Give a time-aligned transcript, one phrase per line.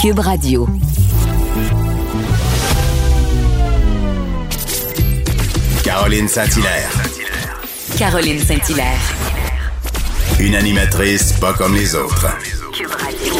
[0.00, 0.66] Cube Radio.
[5.84, 6.90] Caroline Saint-Hilaire.
[7.98, 8.98] Caroline Saint-Hilaire.
[10.40, 12.28] Une animatrice pas comme les autres.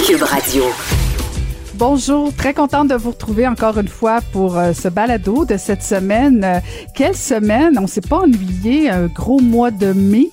[0.07, 0.65] Cube Radio.
[1.77, 5.83] Bonjour, très contente de vous retrouver encore une fois pour euh, ce balado de cette
[5.83, 6.45] semaine.
[6.45, 6.61] Euh,
[6.95, 10.29] quelle semaine, on s'est pas ennuyé, un gros mois de mai.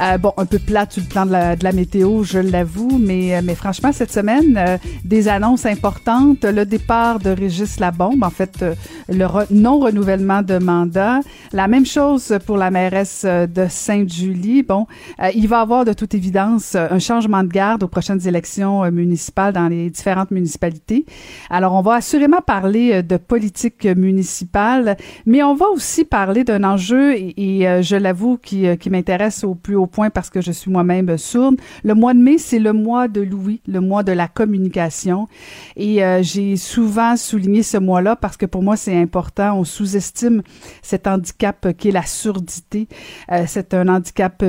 [0.00, 3.54] Euh, bon, un peu plate sur le plan de la, météo, je l'avoue, mais, mais
[3.54, 6.44] franchement, cette semaine, euh, des annonces importantes.
[6.44, 8.74] Le départ de Régis Labombe, en fait, euh,
[9.08, 11.20] le non-renouvellement de mandat.
[11.52, 14.62] La même chose pour la mairesse de Sainte-Julie.
[14.62, 14.86] Bon,
[15.34, 19.52] il va y avoir de toute évidence un changement de garde aux prochaines élections municipales
[19.52, 21.04] dans les différentes municipalités.
[21.50, 24.96] Alors, on va assurément parler de politique municipale,
[25.26, 29.54] mais on va aussi parler d'un enjeu, et, et je l'avoue, qui, qui m'intéresse au
[29.54, 31.56] plus haut point parce que je suis moi-même sourde.
[31.84, 35.28] Le mois de mai, c'est le mois de Louis, le mois de la communication.
[35.76, 39.58] Et euh, j'ai souvent souligné ce mois-là parce que pour moi, c'est important.
[39.58, 40.42] On sous-estime
[40.82, 42.88] cet handicap qui est la surdité.
[43.30, 44.42] Euh, c'est un handicap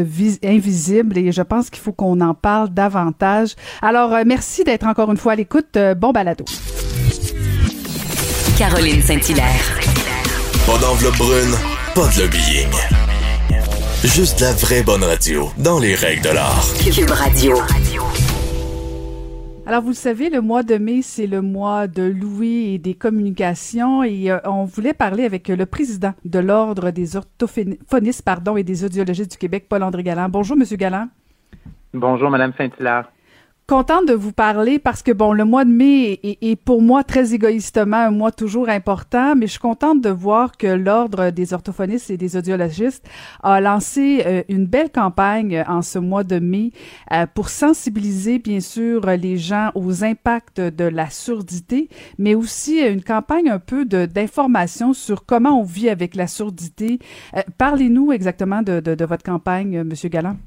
[0.44, 3.56] invisible et je pense qu'il faut qu'on en parle davantage.
[3.82, 5.78] Alors, euh, merci d'être encore une fois à l'écoute.
[5.98, 6.46] bon balado.
[8.58, 9.80] Caroline Saint-Hilaire.
[10.66, 11.56] Pas d'enveloppe brune,
[11.96, 13.13] pas de lobbying.
[14.04, 16.66] Juste la vraie bonne radio, dans les règles de l'art.
[16.84, 17.56] Cube Radio.
[19.66, 22.96] Alors, vous le savez, le mois de mai, c'est le mois de Louis et des
[22.96, 28.64] communications et euh, on voulait parler avec le président de l'Ordre des orthophonistes pardon, et
[28.64, 30.28] des audiologistes du Québec, Paul-André Galland.
[30.28, 31.08] Bonjour, Monsieur Galland.
[31.94, 33.10] Bonjour, Madame Saint-Hilaire
[33.68, 37.34] contente de vous parler parce que bon, le mois de mai est, pour moi très
[37.34, 42.10] égoïstement un mois toujours important, mais je suis contente de voir que l'ordre des orthophonistes
[42.10, 43.08] et des audiologistes
[43.42, 46.72] a lancé euh, une belle campagne en ce mois de mai
[47.12, 53.04] euh, pour sensibiliser bien sûr les gens aux impacts de la surdité, mais aussi une
[53.04, 57.00] campagne un peu d'information sur comment on vit avec la surdité.
[57.36, 60.38] Euh, parlez-nous exactement de, de, de, votre campagne, Monsieur Galland.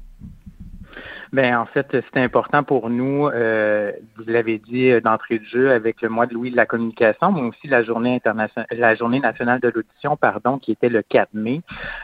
[1.33, 5.71] Ben en fait, c'était important pour nous, euh, vous l'avez dit euh, d'entrée de jeu,
[5.71, 9.19] avec le mois de Louis de la communication, mais aussi la journée internationale, la journée
[9.19, 11.61] nationale de l'audition, pardon, qui était le 4 mai,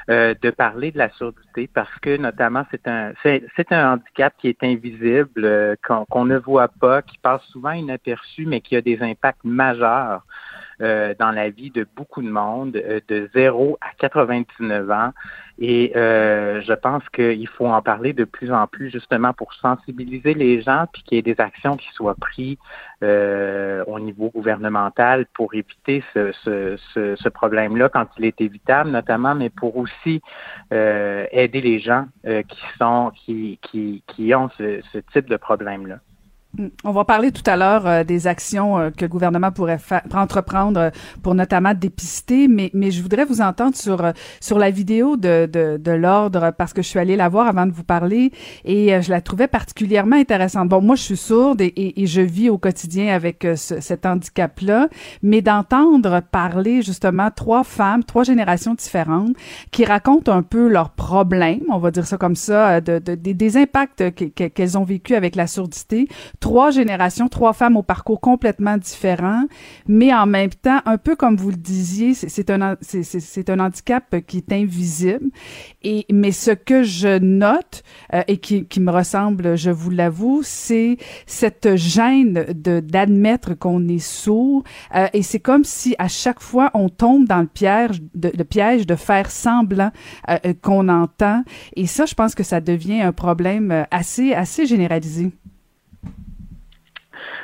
[0.09, 4.49] euh, de parler de la surdité parce que notamment c'est un c'est un handicap qui
[4.49, 9.43] est invisible, qu'on ne voit pas, qui passe souvent inaperçu, mais qui a des impacts
[9.43, 10.23] majeurs
[10.81, 15.11] euh, dans la vie de beaucoup de monde, euh, de 0 à 99 ans.
[15.59, 20.33] Et euh, je pense qu'il faut en parler de plus en plus justement pour sensibiliser
[20.33, 22.57] les gens, puis qu'il y ait des actions qui soient prises
[23.01, 29.35] au niveau gouvernemental pour éviter ce, ce, ce, ce problème-là quand il est évitable, notamment,
[29.35, 30.21] mais pour aussi
[30.71, 35.99] aider les gens qui sont qui, qui, qui ont ce, ce type de problème-là.
[36.83, 39.79] On va parler tout à l'heure euh, des actions euh, que le gouvernement pourrait
[40.13, 40.89] entreprendre euh,
[41.23, 44.03] pour notamment dépister, mais, mais je voudrais vous entendre sur
[44.39, 47.65] sur la vidéo de, de, de l'ordre parce que je suis allée la voir avant
[47.65, 48.31] de vous parler
[48.65, 50.69] et je la trouvais particulièrement intéressante.
[50.69, 54.89] Bon, moi je suis sourde et, et, je vis au quotidien avec cet handicap-là,
[55.23, 59.35] mais d'entendre parler justement trois femmes, trois générations différentes
[59.71, 63.57] qui racontent un peu leurs problèmes, on va dire ça comme ça, de, de des
[63.57, 66.07] impacts qu'elles ont vécu avec la surdité
[66.43, 69.45] trois générations, trois femmes au parcours complètement différent,
[69.87, 74.13] mais en même temps, un peu comme vous le disiez, c'est un, c'est un handicap
[74.27, 75.29] qui est invisible.
[75.83, 77.83] Et, mais ce que je note
[78.13, 84.05] euh, et qui, me ressemble, je vous l'avoue, c'est cette gêne de d'admettre qu'on est
[84.05, 84.65] sourd.
[84.95, 88.43] Euh, et c'est comme si à chaque fois on tombe dans le piège de, le
[88.43, 89.91] piège de faire semblant
[90.29, 91.43] euh, qu'on entend.
[91.77, 95.31] Et ça, je pense que ça devient un problème assez assez généralisé.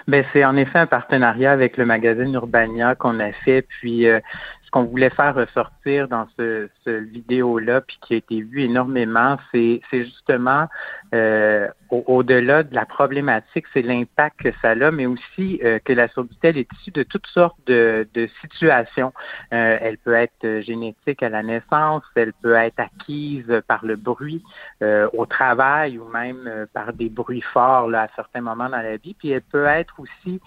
[0.10, 3.62] Ben, c'est en effet un partenariat avec le magazine Urbania qu'on a fait.
[3.62, 4.20] Puis euh,
[4.66, 9.38] ce qu'on voulait faire ressortir dans ce, ce vidéo-là, puis qui a été vu énormément,
[9.52, 10.66] c'est justement
[11.14, 16.08] euh, au-delà de la problématique, c'est l'impact que ça a, mais aussi euh, que la
[16.10, 19.12] surdité est issue de toutes sortes de, de situations.
[19.52, 24.44] Euh, elle peut être génétique à la naissance, elle peut être acquise par le bruit
[24.82, 29.16] au travail ou même par des bruits forts là, à certains moments dans la vie,
[29.18, 30.40] puis elle peut être aussi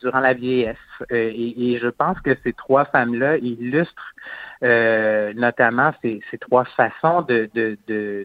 [0.00, 0.76] durant la vieillesse.
[1.10, 4.14] Et, et, je pense que ces trois femmes-là illustrent
[4.62, 7.48] euh, notamment ces, ces, trois façons de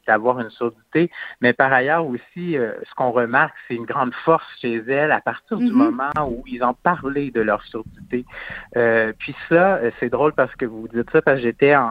[0.05, 1.09] d'avoir une surdité,
[1.41, 5.21] mais par ailleurs aussi, euh, ce qu'on remarque, c'est une grande force chez elles à
[5.21, 5.71] partir du mm-hmm.
[5.71, 8.25] moment où ils ont parlé de leur surdité.
[8.75, 11.89] Euh, puis ça, c'est drôle parce que vous dites ça parce que j'étais en,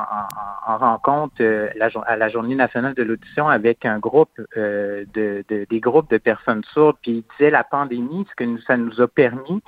[0.66, 1.42] en, rencontre
[1.76, 6.18] la, à la Journée nationale de l'audition avec un groupe de, de, des groupes de
[6.18, 9.62] personnes sourdes, puis ils disaient la pandémie, ce que nous, ça nous a permis,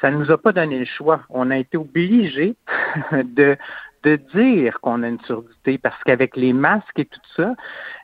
[0.00, 1.22] ça ne nous a pas donné le choix.
[1.30, 2.56] On a été obligés
[3.12, 3.56] de,
[4.04, 7.54] de dire qu'on a une surdité parce qu'avec les masques et tout ça,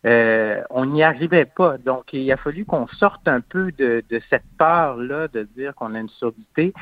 [0.07, 1.77] euh, on n'y arrivait pas.
[1.79, 5.95] Donc, il a fallu qu'on sorte un peu de, de cette peur-là de dire qu'on
[5.95, 6.73] a une surdité.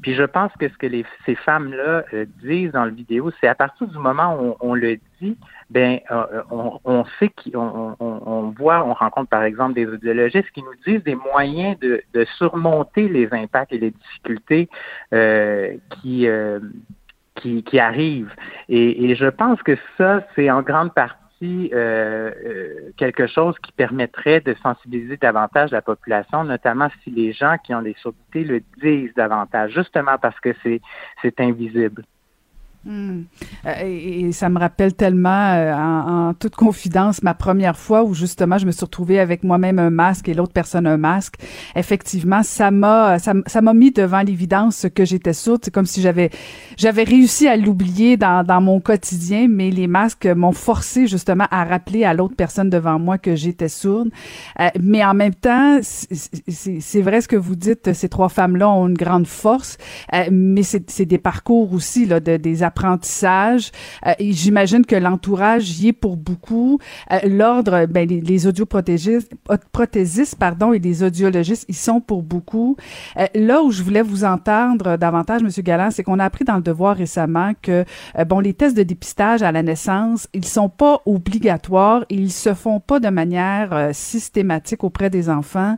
[0.00, 3.48] Puis je pense que ce que les, ces femmes-là euh, disent dans le vidéo, c'est
[3.48, 5.36] à partir du moment où on, le dit,
[5.70, 10.50] ben euh, on, on, sait qu'on on, on, voit, on rencontre par exemple des audiologistes
[10.52, 14.68] qui nous disent des moyens de, de surmonter les impacts et les difficultés
[15.10, 16.28] qui
[17.40, 18.34] qui, qui arrivent.
[18.68, 24.40] Et, je pense que ça, c'est en grande partie euh, euh, quelque chose qui permettrait
[24.40, 29.14] de sensibiliser davantage la population, notamment si les gens qui ont des surdités le disent
[29.14, 32.04] davantage, justement parce que c'est invisible.
[32.88, 33.22] Euh,
[33.82, 38.66] et, ça me rappelle tellement, euh, en, toute confidence, ma première fois où justement je
[38.66, 41.34] me suis retrouvée avec moi-même un masque et l'autre personne un masque.
[41.74, 45.60] Effectivement, ça m'a ça, m'a mis devant l'évidence que j'étais sourde.
[45.64, 46.30] C'est comme si j'avais
[46.76, 51.64] j'avais réussi à l'oublier dans, dans mon quotidien, mais les masques m'ont forcé justement à
[51.64, 54.10] rappeler à l'autre personne devant moi que j'étais sourde.
[54.60, 57.92] Euh, mais en même temps, c'est vrai ce que vous dites.
[57.92, 59.76] Ces trois femmes-là ont une grande force,
[60.30, 66.16] mais c'est des parcours aussi là de des Euh, j'imagine que l'entourage y est pour
[66.16, 66.78] beaucoup.
[67.12, 72.76] Euh, l'ordre, ben, les, audioprothésistes, pardon, et les audiologistes, ils sont pour beaucoup.
[73.16, 76.56] Euh, là où je voulais vous entendre davantage, Monsieur Galland, c'est qu'on a appris dans
[76.56, 77.84] le devoir récemment que,
[78.26, 82.54] bon, les tests de dépistage à la naissance, ils sont pas obligatoires et ils se
[82.54, 85.76] font pas de manière systématique auprès des enfants.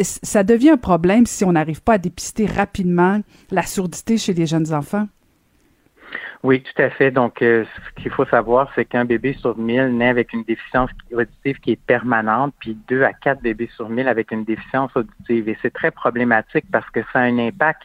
[0.00, 3.20] ça devient un problème si on n'arrive pas à dépister rapidement
[3.50, 5.06] la surdité chez les jeunes enfants.
[6.42, 7.12] Oui, tout à fait.
[7.12, 10.90] Donc, euh, ce qu'il faut savoir, c'est qu'un bébé sur mille naît avec une déficience
[11.12, 15.48] auditive qui est permanente, puis deux à quatre bébés sur mille avec une déficience auditive.
[15.48, 17.82] Et c'est très problématique parce que ça a un impact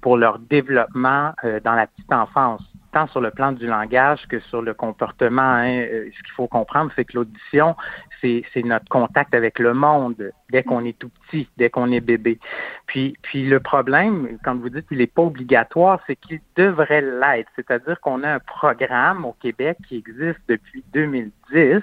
[0.00, 2.62] pour leur développement euh, dans la petite enfance
[2.92, 5.42] tant sur le plan du langage que sur le comportement.
[5.42, 5.80] Hein.
[5.80, 7.76] Euh, ce qu'il faut comprendre, c'est que l'audition,
[8.20, 12.38] c'est, notre contact avec le monde dès qu'on est tout petit, dès qu'on est bébé.
[12.86, 17.50] Puis, puis le problème, quand vous dites qu'il n'est pas obligatoire, c'est qu'il devrait l'être.
[17.56, 21.82] C'est-à-dire qu'on a un programme au Québec qui existe depuis 2010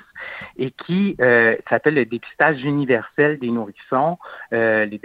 [0.58, 4.18] et qui euh, s'appelle le dépistage universel des nourrissons,
[4.54, 5.00] euh, les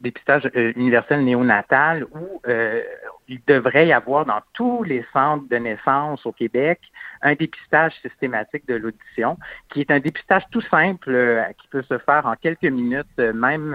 [0.00, 2.82] dépistage universel néonatal où euh,
[3.28, 6.80] il devrait y avoir dans tous les centres de naissance au Québec
[7.22, 9.38] un dépistage systématique de l'audition,
[9.70, 13.74] qui est un dépistage tout simple euh, qui peut se faire en quelques minutes, même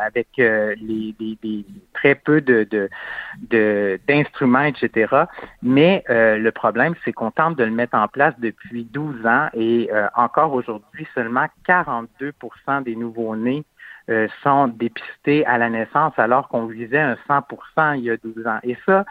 [0.00, 1.14] avec les,
[1.94, 2.88] très peu de,
[4.06, 5.24] d'instruments, etc.
[5.62, 9.90] Mais le problème, c'est qu'on tente de le mettre en place depuis 12 ans et
[10.14, 13.64] encore aujourd'hui, seulement 42% des nouveaux-nés
[14.08, 18.46] euh, sont dépistés à la naissance alors qu'on visait un 100% il y a 12
[18.46, 18.58] ans.
[18.62, 19.04] Et ça,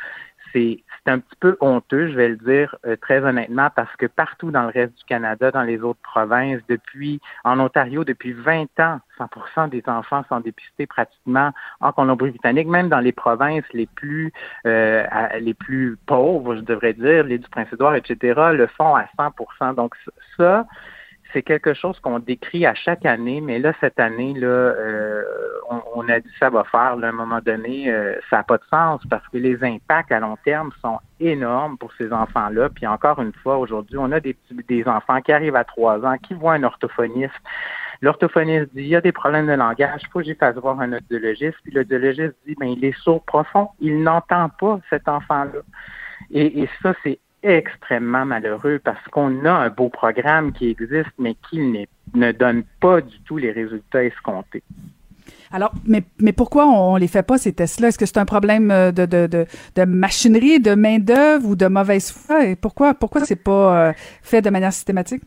[0.53, 4.51] c'est un petit peu honteux, je vais le dire euh, très honnêtement, parce que partout
[4.51, 8.99] dans le reste du Canada, dans les autres provinces, depuis en Ontario, depuis 20 ans,
[9.19, 14.33] 100% des enfants sont dépistés pratiquement en Colombie-Britannique, même dans les provinces les plus
[14.65, 15.05] euh,
[15.39, 18.17] les plus pauvres, je devrais dire, les du Prince-Édouard, etc.,
[18.53, 19.95] le font à 100% Donc
[20.35, 20.65] ça,
[21.33, 25.23] c'est quelque chose qu'on décrit à chaque année, mais là, cette année, là, euh,
[25.95, 26.97] on, a dit ça va faire.
[27.01, 30.19] à un moment donné, euh, ça n'a pas de sens parce que les impacts à
[30.19, 32.69] long terme sont énormes pour ces enfants-là.
[32.69, 34.35] Puis encore une fois, aujourd'hui, on a des,
[34.67, 37.33] des enfants qui arrivent à trois ans, qui voient un orthophoniste.
[38.01, 40.93] L'orthophoniste dit, il y a des problèmes de langage, il faut que j'y voir un
[40.93, 41.57] audiologiste.
[41.63, 45.61] Puis l'audiologiste dit, ben, il est sourd profond, il n'entend pas cet enfant-là.
[46.31, 51.35] Et, et ça, c'est extrêmement malheureux parce qu'on a un beau programme qui existe, mais
[51.49, 54.63] qui ne donne pas du tout les résultats escomptés.
[55.51, 57.87] Alors, mais, mais pourquoi on les fait pas, ces tests-là?
[57.87, 61.67] Est-ce que c'est un problème euh, de, de, de, de machinerie, de main-d'œuvre ou de
[61.67, 62.45] mauvaise foi?
[62.45, 65.23] Et pourquoi, pourquoi c'est pas euh, fait de manière systématique?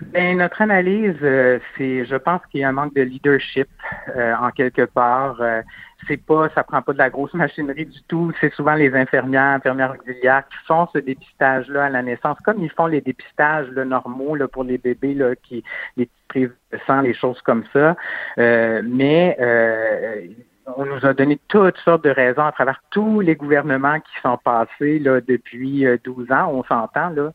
[0.00, 3.68] Ben, notre analyse, euh, c'est, je pense qu'il y a un manque de leadership
[4.14, 5.40] en quelque part
[6.06, 8.32] c'est pas, ça prend pas de la grosse machinerie du tout.
[8.40, 12.70] C'est souvent les infirmières, infirmières auxiliaires qui font ce dépistage-là à la naissance, comme ils
[12.70, 15.64] font les dépistages normaux là, pour les bébés là, qui
[15.96, 16.50] les prises
[17.02, 17.96] les choses comme ça.
[18.38, 20.26] Euh, mais euh,
[20.76, 24.38] on nous a donné toutes sortes de raisons à travers tous les gouvernements qui sont
[24.38, 27.32] passés là, depuis 12 ans, on s'entend là.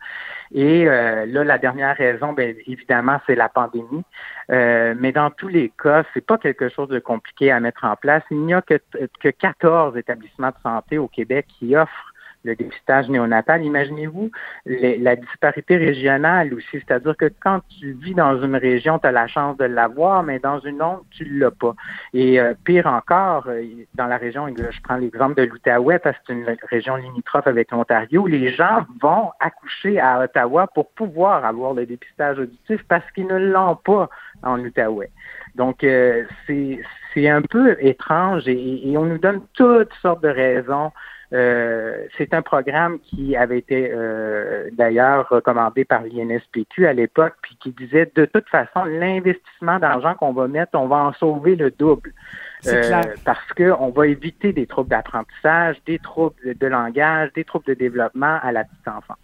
[0.53, 4.03] Et là, la dernière raison, bien évidemment, c'est la pandémie.
[4.49, 8.23] mais dans tous les cas, c'est pas quelque chose de compliqué à mettre en place.
[8.29, 8.79] Il n'y a que,
[9.19, 12.12] que 14 établissements de santé au Québec qui offrent
[12.43, 13.63] le dépistage néonatal.
[13.63, 14.31] Imaginez-vous
[14.65, 19.27] la disparité régionale aussi, c'est-à-dire que quand tu vis dans une région, tu as la
[19.27, 21.75] chance de l'avoir, mais dans une autre, tu l'as pas.
[22.13, 23.63] Et euh, pire encore, euh,
[23.95, 27.71] dans la région, je prends l'exemple de l'Outaouais, parce que c'est une région limitrophe avec
[27.71, 33.27] l'Ontario, les gens vont accoucher à Ottawa pour pouvoir avoir le dépistage auditif parce qu'ils
[33.27, 34.09] ne l'ont pas
[34.43, 35.11] en Outaouais.
[35.55, 40.91] Donc, euh, c'est un peu étrange et, on nous donne toutes sortes de raisons
[41.33, 47.57] euh, c'est un programme qui avait été euh, d'ailleurs recommandé par l'INSPQ à l'époque, puis
[47.59, 51.71] qui disait de toute façon, l'investissement d'argent qu'on va mettre, on va en sauver le
[51.71, 52.13] double.
[52.65, 57.73] Euh, parce qu'on va éviter des troubles d'apprentissage, des troubles de langage, des troubles de
[57.73, 59.17] développement à la petite enfance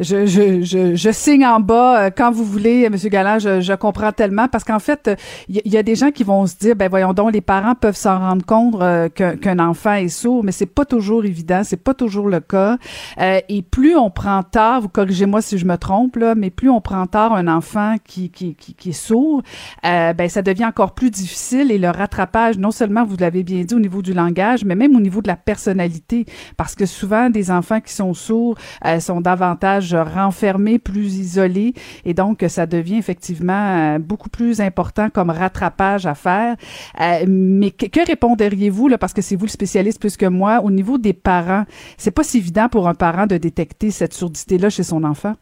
[0.00, 3.38] je, je, je, je, signe en bas euh, quand vous voulez, Monsieur Galland.
[3.38, 5.10] Je, je comprends tellement parce qu'en fait,
[5.48, 7.96] il y, a des gens qui vont se dire, ben voyons donc, les parents peuvent
[7.96, 11.94] s'en rendre compte euh, qu'un enfant est sourd, mais c'est pas toujours évident, c'est pas
[11.94, 12.78] toujours le cas.
[13.18, 16.70] Euh, et plus on prend tard, vous corrigez-moi si je me trompe là, mais plus
[16.70, 19.42] on prend tard un enfant qui qui, qui, qui est sourd,
[19.82, 23.74] ben ça devient encore plus difficile et le rattrapage, non seulement vous l'avez bien dit
[23.74, 27.50] au niveau du langage, mais même au niveau de la personnalité, parce que souvent des
[27.50, 31.74] enfants qui sont sourds euh, sont davantage renfermés, plus isolés,
[32.04, 36.56] et donc ça devient effectivement euh, beaucoup plus important comme rattrapage à faire.
[37.00, 40.60] Euh, mais que, que répondriez-vous là, parce que c'est vous le spécialiste plus que moi,
[40.62, 41.64] au niveau des parents,
[41.96, 45.34] c'est pas si évident pour un parent de détecter cette surdité-là chez son enfant?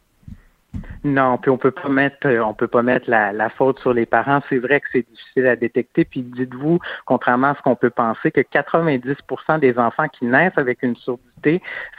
[1.03, 3.93] Non, puis on peut pas mettre, euh, on peut pas mettre la, la faute sur
[3.93, 4.41] les parents.
[4.49, 6.05] C'est vrai que c'est difficile à détecter.
[6.05, 10.83] Puis dites-vous, contrairement à ce qu'on peut penser, que 90% des enfants qui naissent avec
[10.83, 11.30] une surdité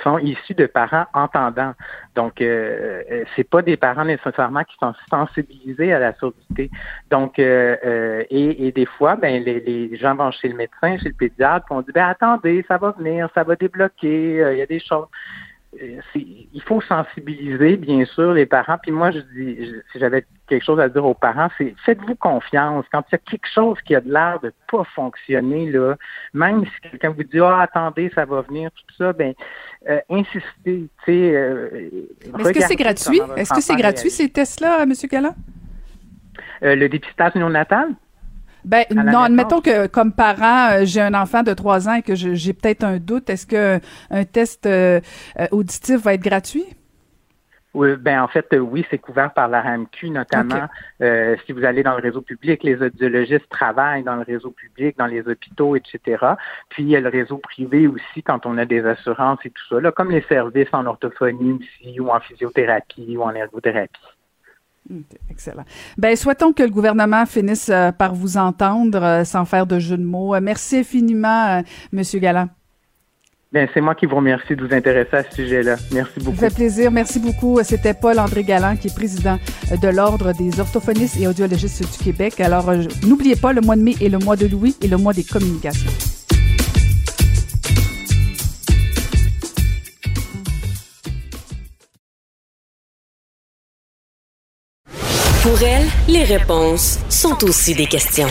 [0.02, 1.74] sont issus de parents entendants.
[2.14, 6.70] Donc, euh, euh c'est pas des parents nécessairement qui sont sensibilisés à la surdité.
[7.10, 10.98] Donc, euh, euh et, et, des fois, ben les, les, gens vont chez le médecin,
[10.98, 14.58] chez le pédiatre, puis on dit ben attendez, ça va venir, ça va débloquer, il
[14.58, 15.06] y a des choses.
[15.80, 18.76] Euh, il faut sensibiliser, bien sûr, les parents.
[18.82, 22.84] Puis moi, je dis, si j'avais quelque chose à dire aux parents, c'est faites-vous confiance.
[22.92, 25.96] Quand il y a quelque chose qui a de l'air de pas fonctionner, là,
[26.34, 29.32] même si quelqu'un vous dit Ah, attendez, ça va venir, tout ça, ben
[29.88, 30.90] euh, insistez.
[31.08, 31.90] Euh,
[32.38, 33.20] Est-ce que c'est gratuit?
[33.36, 34.92] Est-ce que c'est gratuit ces tests-là, M.
[35.10, 35.34] Galland?
[36.62, 37.88] Euh, le dépistage néonatal?
[38.64, 42.14] Ben non, admettons que comme parent, euh, j'ai un enfant de 3 ans et que
[42.14, 43.28] j'ai peut-être un doute.
[43.30, 45.00] Est-ce que un test euh,
[45.38, 46.64] euh, auditif va être gratuit?
[47.74, 50.68] Oui, ben en fait, oui, c'est couvert par la RAMQ, notamment
[51.00, 55.06] si vous allez dans le réseau public, les audiologistes travaillent dans le réseau public, dans
[55.06, 56.22] les hôpitaux, etc.
[56.68, 59.62] Puis il y a le réseau privé aussi quand on a des assurances et tout
[59.70, 64.00] ça, là, comme les services en orthophonie aussi, ou en physiothérapie ou en ergothérapie.
[65.30, 65.64] Excellent.
[65.96, 69.96] Ben, souhaitons que le gouvernement finisse euh, par vous entendre euh, sans faire de jeu
[69.96, 70.34] de mots.
[70.34, 71.62] Euh, merci infiniment,
[71.92, 72.48] Monsieur Galland.
[73.52, 75.76] Bien, c'est moi qui vous remercie de vous intéresser à ce sujet-là.
[75.92, 76.36] Merci beaucoup.
[76.38, 76.90] Ça fait plaisir.
[76.90, 77.60] Merci beaucoup.
[77.62, 79.38] C'était Paul-André Galland, qui est président
[79.70, 82.40] de l'Ordre des orthophonistes et audiologistes du Québec.
[82.40, 82.72] Alors,
[83.06, 85.24] n'oubliez pas, le mois de mai et le mois de Louis et le mois des
[85.24, 85.90] communications.
[95.52, 98.28] Pour elle, les réponses sont aussi des questions.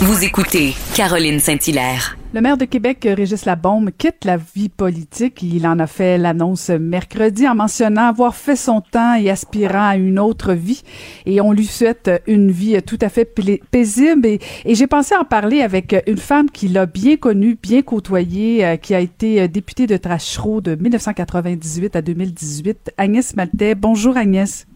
[0.00, 2.16] Vous écoutez Caroline Saint-Hilaire.
[2.32, 5.42] Le maire de Québec, Régis Labaume, quitte la vie politique.
[5.42, 9.96] Il en a fait l'annonce mercredi en mentionnant avoir fait son temps et aspirant à
[9.96, 10.80] une autre vie.
[11.26, 13.26] Et on lui souhaite une vie tout à fait
[13.70, 14.26] paisible.
[14.26, 18.76] Et, j'ai pensé en parler avec une femme qui l'a bien connue, bien côtoyée, euh,
[18.76, 23.74] qui a été députée de Trachereau de 1998 à 2018, Agnès Maltais.
[23.74, 24.66] Bonjour Agnès.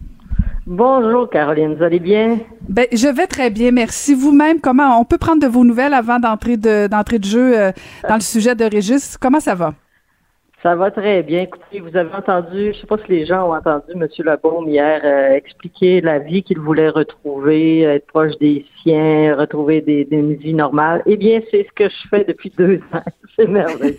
[0.71, 2.37] Bonjour Caroline, vous allez bien?
[2.69, 4.13] Ben, je vais très bien, merci.
[4.13, 7.71] Vous-même, comment on peut prendre de vos nouvelles avant d'entrer de d'entrée de jeu euh,
[8.07, 9.17] dans le sujet de Régis?
[9.17, 9.73] Comment ça va?
[10.61, 11.41] Ça va très bien.
[11.41, 14.07] Écoutez, vous avez entendu, je sais pas si les gens ont entendu M.
[14.19, 20.07] Lebaume hier euh, expliquer la vie qu'il voulait retrouver, être proche des siens, retrouver des,
[20.11, 21.01] une vie normale.
[21.07, 23.01] Eh bien, c'est ce que je fais depuis deux ans.
[23.35, 23.97] C'est merveilleux.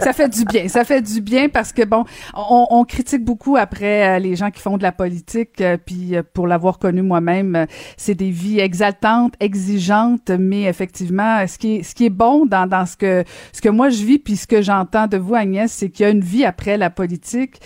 [0.00, 0.68] Ça fait du bien.
[0.68, 4.50] Ça fait du bien parce que bon, on, on critique beaucoup après euh, les gens
[4.50, 5.60] qui font de la politique.
[5.60, 11.58] Euh, puis euh, pour l'avoir connu moi-même, c'est des vies exaltantes, exigeantes, mais effectivement, ce
[11.58, 14.18] qui est ce qui est bon dans, dans ce que ce que moi je vis
[14.18, 16.90] puis ce que j'entends de vous Agnès, c'est qu'il y a une vie après la
[16.90, 17.60] politique.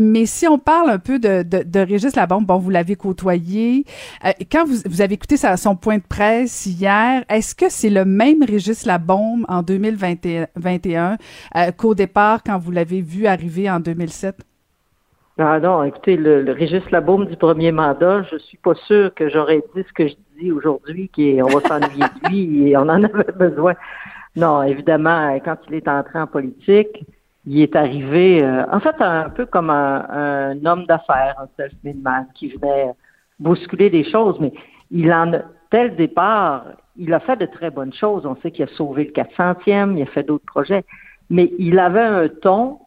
[0.00, 3.84] mais si on parle un peu de de, de Régis Labombe, bon, vous l'avez côtoyé.
[4.50, 8.42] quand vous vous avez écouté son point de presse hier, est-ce que c'est le même
[8.42, 11.16] Régis Labombe en 2021?
[11.56, 14.36] Euh, qu'au départ quand vous l'avez vu arriver en 2007?
[15.38, 19.28] Ah non, écoutez, le, le Régis Labaume du premier mandat, je suis pas sûr que
[19.28, 23.02] j'aurais dit ce que je dis aujourd'hui, qu'on va s'ennuyer de lui et on en
[23.02, 23.74] avait besoin.
[24.36, 27.04] Non, évidemment, quand il est entré en politique,
[27.46, 32.26] il est arrivé, euh, en fait, un peu comme un, homme d'affaires, un self-made man
[32.34, 32.92] qui venait
[33.38, 34.52] bousculer des choses, mais
[34.90, 35.38] il en a,
[35.70, 36.64] tel départ,
[36.96, 38.24] il a fait de très bonnes choses.
[38.24, 40.84] On sait qu'il a sauvé le 400e, il a fait d'autres projets
[41.30, 42.78] mais il avait un ton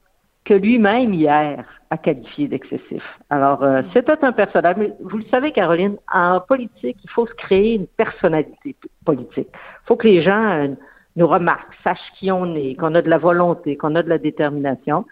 [0.46, 3.04] que lui-même hier a qualifié d'excessif.
[3.30, 4.76] Alors, euh, c'était un personnage.
[4.78, 8.76] Mais vous le savez, Caroline, en politique, il faut se créer une personnalité
[9.06, 9.50] politique.
[9.52, 10.68] Il faut que les gens euh,
[11.16, 14.18] nous remarquent, sachent qui on est, qu'on a de la volonté, qu'on a de la
[14.18, 15.06] détermination.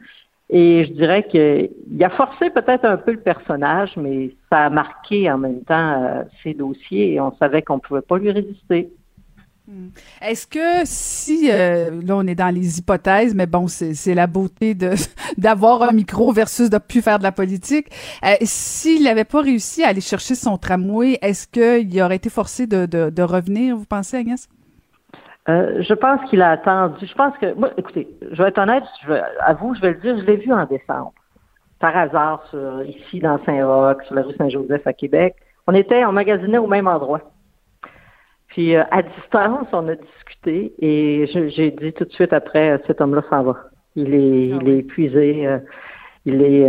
[0.50, 5.29] Et je dirais qu'il a forcé peut-être un peu le personnage, mais ça a marqué
[5.32, 8.89] en même temps euh, ses dossiers et on savait qu'on ne pouvait pas lui résister.
[9.67, 9.88] Hmm.
[10.22, 14.75] Est-ce que si, euh, là on est dans les hypothèses, mais bon, c'est la beauté
[15.38, 17.88] d'avoir un micro versus de plus faire de la politique.
[18.24, 22.67] Euh, s'il n'avait pas réussi à aller chercher son tramway, est-ce qu'il aurait été forcé
[22.67, 24.48] de, revenir, vous pensez, Agnès?
[25.50, 27.03] Euh, je pense qu'il a attendu.
[27.07, 30.00] Je pense que, moi, écoutez, je vais être honnête, je à vous, je vais le
[30.00, 31.13] dire, je l'ai vu en décembre,
[31.79, 32.43] par hasard,
[32.86, 35.36] ici dans Saint-Roch, sur la rue Saint-Joseph à Québec.
[35.65, 37.22] On était, on magasinait au même endroit.
[38.55, 42.77] Puis euh, à distance, on a discuté et j'ai dit tout de suite après, euh,
[42.88, 43.57] cet homme-là s'en va.
[43.97, 45.59] Il est, ah il est épuisé, euh,
[46.24, 46.62] il est,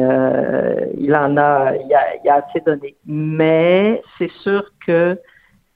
[0.99, 2.97] il en a, il a, il a assez donné.
[3.07, 5.16] Mais c'est sûr que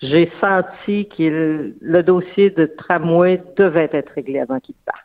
[0.02, 4.98] j'ai senti que le dossier de tramway devait être réglé avant qu'il parte.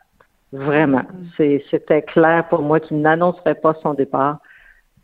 [0.52, 1.04] Vraiment.
[1.38, 1.58] Mm.
[1.70, 4.40] C'était clair pour moi qu'il n'annoncerait pas son départ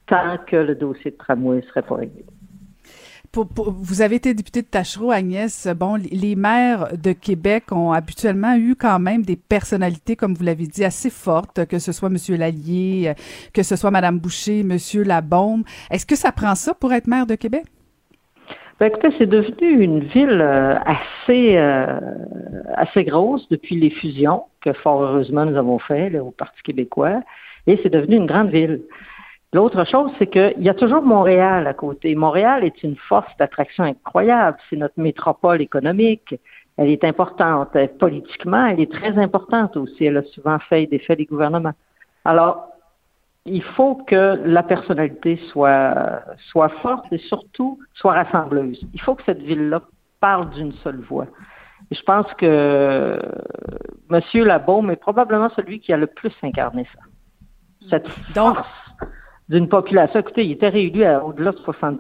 [0.09, 2.25] tant que le dossier de tramway ne serait pas réglé
[3.35, 5.67] vous avez été député de Tachereau, Agnès.
[5.75, 10.67] Bon, les maires de Québec ont habituellement eu quand même des personnalités, comme vous l'avez
[10.67, 12.17] dit, assez fortes, que ce soit M.
[12.37, 13.15] Lallier, euh,
[13.55, 14.77] que ce soit Mme Boucher, M.
[15.05, 15.63] Labaume.
[15.91, 17.65] Est-ce que ça prend ça pour être maire de Québec?
[18.79, 22.01] Ben, écoutez, c'est devenu une ville euh, assez, euh,
[22.75, 27.23] assez grosse depuis les fusions que fort heureusement nous avons fait au Parti québécois.
[27.67, 28.83] Et c'est devenu une grande ville.
[29.55, 32.15] L'autre chose, c'est qu'il y a toujours Montréal à côté.
[32.15, 34.57] Montréal est une force d'attraction incroyable.
[34.71, 36.35] C'est notre métropole économique.
[36.79, 37.77] Elle est importante.
[37.99, 40.07] Politiquement, elle est très importante aussi.
[40.07, 41.75] Elle a souvent fait des faits des gouvernements.
[42.25, 42.69] Alors,
[43.45, 48.81] il faut que la personnalité soit, soit forte et surtout soit rassembleuse.
[48.95, 49.83] Il faut que cette ville-là
[50.21, 51.27] parle d'une seule voix.
[51.91, 53.21] Et je pense que
[54.11, 54.21] M.
[54.47, 57.01] Labaume est probablement celui qui a le plus incarné ça.
[57.91, 58.69] Cette force
[59.49, 60.21] d'une population.
[60.21, 61.99] Écoutez, il était réélu à au-delà de 70%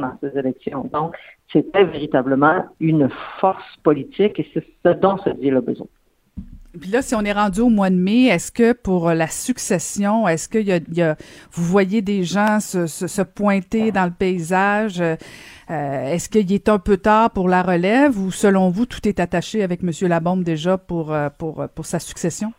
[0.00, 0.88] dans ces élections.
[0.92, 1.14] Donc,
[1.52, 3.08] c'était véritablement une
[3.40, 5.86] force politique et c'est ce dont ce ville a besoin.
[6.78, 10.28] Puis là, si on est rendu au mois de mai, est-ce que pour la succession,
[10.28, 11.16] est-ce que y a,
[11.50, 15.00] vous voyez des gens se, se, pointer dans le paysage?
[15.00, 15.16] Euh,
[15.68, 19.62] est-ce qu'il est un peu tard pour la relève ou selon vous, tout est attaché
[19.62, 19.90] avec M.
[20.08, 22.52] Labombe déjà pour, euh, pour, pour sa succession?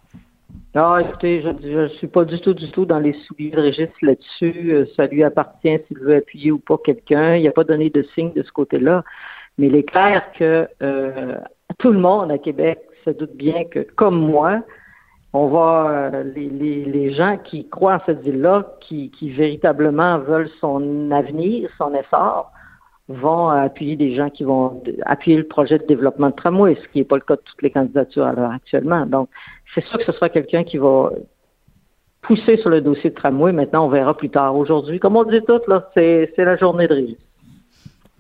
[0.75, 3.95] Non, écoutez, je ne suis pas du tout, du tout dans les souliers de registre
[4.01, 4.71] là-dessus.
[4.71, 7.35] Euh, ça lui appartient s'il veut appuyer ou pas quelqu'un.
[7.35, 9.03] Il n'a pas donné de signe de ce côté-là.
[9.57, 11.35] Mais il est clair que euh,
[11.79, 14.61] tout le monde à Québec se doute bien que, comme moi,
[15.33, 21.11] on va euh, les, gens qui croient en cette ville-là, qui, qui véritablement veulent son
[21.11, 22.51] avenir, son essor,
[23.09, 26.99] vont appuyer des gens qui vont appuyer le projet de développement de tramway, ce qui
[26.99, 29.05] n'est pas le cas de toutes les candidatures à l'heure actuellement.
[29.07, 29.29] Donc,
[29.73, 31.09] c'est sûr que ce sera quelqu'un qui va
[32.21, 33.51] pousser sur le dossier de tramway.
[33.51, 34.55] Maintenant, on verra plus tard.
[34.55, 37.17] Aujourd'hui, comme on dit tout, là, c'est, la journée de risque.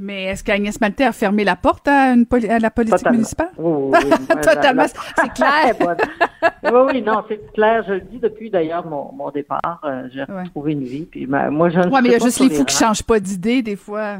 [0.01, 2.25] Mais est-ce qu'Agnès Maltais a fermé la porte à, une
[2.61, 3.49] la politique municipale?
[3.57, 4.09] Oui, oui,
[4.41, 4.85] Totalement.
[4.87, 5.75] C'est clair.
[6.63, 7.83] oui, oui, non, c'est clair.
[7.85, 9.81] Je le dis depuis d'ailleurs mon, mon départ.
[9.83, 11.03] Euh, j'ai retrouvé une vie.
[11.03, 13.61] Puis moi, je ouais, mais il y a juste les fous qui changent pas d'idée
[13.61, 14.19] des fois.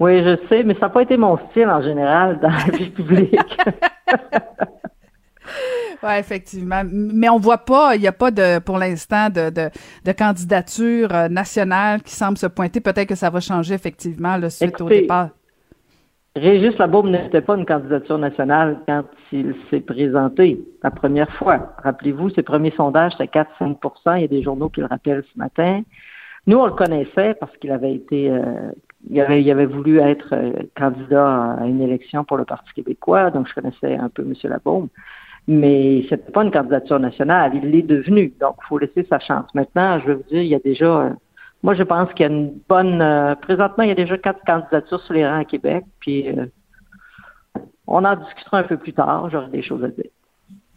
[0.00, 2.90] Oui, je sais, mais ça n'a pas été mon style en général dans la vie
[2.98, 3.56] publique.
[6.02, 6.82] Oui, effectivement.
[6.84, 11.28] Mais on voit pas, il n'y a pas de, pour l'instant, de, de, candidature euh,
[11.28, 12.80] nationale qui semble se pointer.
[12.80, 15.28] Peut-être que ça va changer effectivement le suite au départ.
[16.34, 21.74] Régis Labaume n'était pas une candidature nationale quand il s'est présenté la première fois.
[21.84, 25.38] Rappelez-vous, ses premiers sondages, c'était 4-5% Il y a des journaux qui le rappellent ce
[25.38, 25.82] matin.
[26.46, 28.72] Nous, on le connaissait parce qu'il avait été, euh,
[29.10, 33.54] il, avait, voulu être euh, candidat à une élection pour le Parti québécois, donc je
[33.54, 34.34] connaissais un peu M.
[34.44, 34.88] Labaume.
[35.48, 37.50] Mais c'était pas une candidature nationale.
[37.54, 38.32] Il l'est devenu.
[38.40, 39.52] Donc, il faut laisser sa chance.
[39.54, 41.10] Maintenant, je vais vous dire, il y a déjà euh,
[41.64, 43.00] moi, je pense qu'il y a une bonne.
[43.00, 46.26] Euh, présentement, il y a déjà quatre candidatures sur les rangs à Québec, puis
[47.86, 49.30] on en discutera un peu plus tard.
[49.30, 50.10] J'aurai des choses à dire.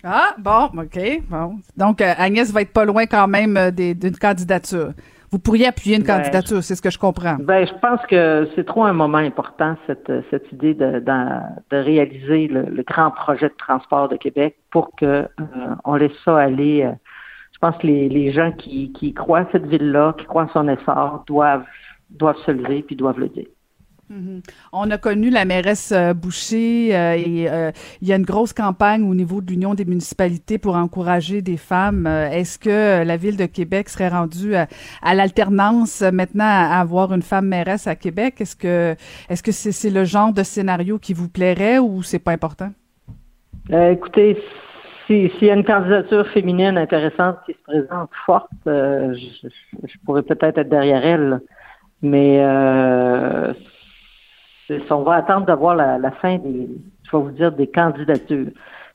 [0.04, 1.00] Ah, bon, OK.
[1.28, 1.58] Bon.
[1.76, 4.92] Donc, Agnès va être pas loin quand même d'une candidature.
[5.32, 7.36] Vous pourriez appuyer une ben, candidature, c'est ce que je comprends.
[7.40, 12.48] Ben, je pense que c'est trop un moment important, cette, cette idée de, de, réaliser
[12.48, 15.28] le, grand projet de transport de Québec pour que
[15.84, 16.88] on laisse ça aller
[17.56, 21.24] je pense que les, gens qui, croient à cette ville-là, qui croient à son essor,
[21.26, 21.66] doivent,
[22.10, 23.48] doivent se lever puis doivent le dire.
[24.12, 24.42] Mm-hmm.
[24.72, 28.54] On a connu la mairesse euh, Boucher euh, et euh, il y a une grosse
[28.54, 32.06] campagne au niveau de l'Union des municipalités pour encourager des femmes.
[32.06, 37.48] Est-ce que la ville de Québec serait rendue à, l'alternance maintenant à avoir une femme
[37.48, 38.42] mairesse à Québec?
[38.42, 42.72] Est-ce que c'est le genre de scénario qui vous plairait ou c'est pas important?
[43.72, 44.38] écoutez,
[45.08, 50.58] s'il y a une candidature féminine intéressante qui se présente forte, euh, je, pourrais peut-être
[50.58, 51.42] être derrière elle.
[52.02, 52.40] Mais
[54.90, 56.70] on va attendre d'avoir la, la, fin des,
[57.04, 58.48] je vais vous dire, des candidatures.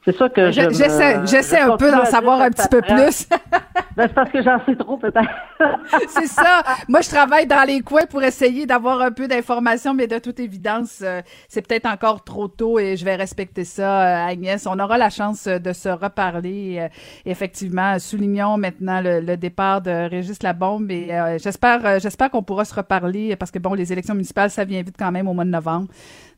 [0.04, 0.70] C'est ça que je.
[0.70, 3.28] J'essaie, j'essaie un peu d'en savoir un petit peu plus.
[3.96, 5.28] ben, c'est parce que j'en sais trop, peut-être.
[6.08, 6.62] c'est ça.
[6.88, 10.40] Moi, je travaille dans les coins pour essayer d'avoir un peu d'informations, mais de toute
[10.40, 14.66] évidence, euh, c'est peut-être encore trop tôt et je vais respecter ça, euh, Agnès.
[14.66, 16.88] On aura la chance euh, de se reparler.
[17.26, 21.08] effectivement, soulignons maintenant le, départ de Régis Labombe et
[21.42, 24.96] j'espère, j'espère qu'on pourra se reparler parce que bon, les élections municipales, ça vient vite
[24.98, 25.88] quand même au mois de novembre.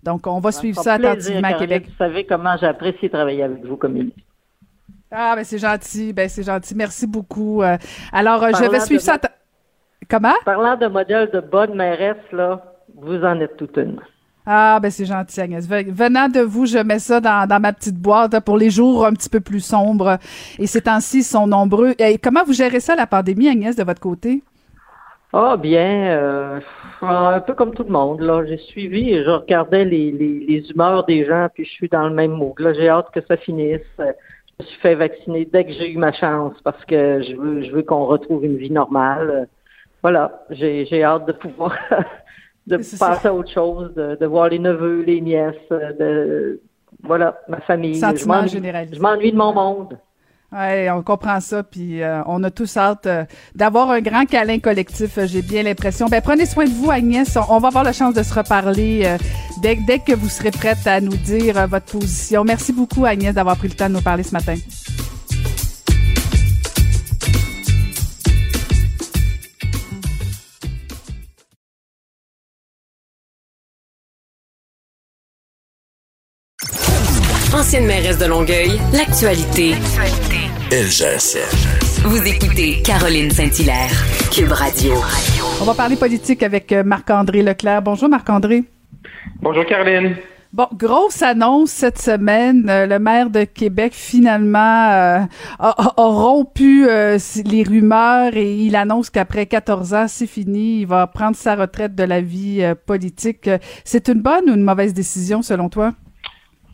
[0.02, 1.86] Donc, on va suivre ça attentivement à Québec.
[1.88, 4.10] Vous savez comment j'apprécie travailler avec vous comme
[5.10, 6.74] Ah, ben c'est gentil, ben c'est gentil.
[6.74, 7.62] Merci beaucoup.
[7.62, 7.76] Euh,
[8.12, 9.18] alors, euh, je vais suivre ça.
[10.08, 10.34] Comment?
[10.44, 14.00] Parlant de modèle de bonne mairesse, là, vous en êtes toute une.
[14.44, 15.66] Ah, ben c'est gentil, Agnès.
[15.68, 19.12] Venant de vous, je mets ça dans, dans ma petite boîte pour les jours un
[19.12, 20.18] petit peu plus sombres.
[20.58, 21.94] Et ces temps-ci sont nombreux.
[21.98, 24.42] Et comment vous gérez ça, la pandémie, Agnès, de votre côté?
[25.34, 26.60] Ah, bien, euh,
[27.00, 28.20] un peu comme tout le monde.
[28.20, 32.06] Là, j'ai suivi et je regardais les, les, humeurs des gens, puis je suis dans
[32.06, 32.58] le même mood.
[32.58, 33.80] Là, j'ai hâte que ça finisse.
[33.98, 34.04] Je
[34.60, 37.72] me suis fait vacciner dès que j'ai eu ma chance parce que je veux, je
[37.72, 39.48] veux qu'on retrouve une vie normale.
[40.02, 41.78] Voilà, j'ai, j'ai hâte de pouvoir
[42.66, 46.60] de passer à autre chose, de, de, voir les neveux, les nièces, de
[47.02, 47.96] voilà, ma famille.
[47.96, 49.98] Sentiment je m'ennuie de mon monde.
[50.52, 54.58] Oui, on comprend ça, puis euh, on a tous hâte euh, d'avoir un grand câlin
[54.58, 56.08] collectif, euh, j'ai bien l'impression.
[56.08, 57.38] Ben prenez soin de vous, Agnès.
[57.48, 59.16] On, va avoir la chance de se reparler
[59.62, 62.44] dès, dès que vous serez prête à nous dire votre position.
[62.44, 64.56] Merci beaucoup, Agnès, d'avoir pris le temps de nous parler ce matin.
[77.62, 79.74] Ancienne mairesse de Longueuil, l'actualité.
[82.02, 83.92] Vous écoutez Caroline Saint-Hilaire,
[84.32, 84.94] Cube Radio.
[85.60, 87.82] On va parler politique avec euh, Marc-André Leclerc.
[87.82, 88.64] Bonjour Marc-André.
[89.40, 90.16] Bonjour Caroline.
[90.52, 92.68] Bon, grosse annonce cette semaine.
[92.68, 95.20] Euh, le maire de Québec, finalement, euh,
[95.60, 100.80] a, rompu les rumeurs et il annonce qu'après 14 ans, c'est fini.
[100.80, 103.48] Il va prendre sa retraite de la vie politique.
[103.84, 105.92] C'est une bonne ou une mauvaise décision, selon toi?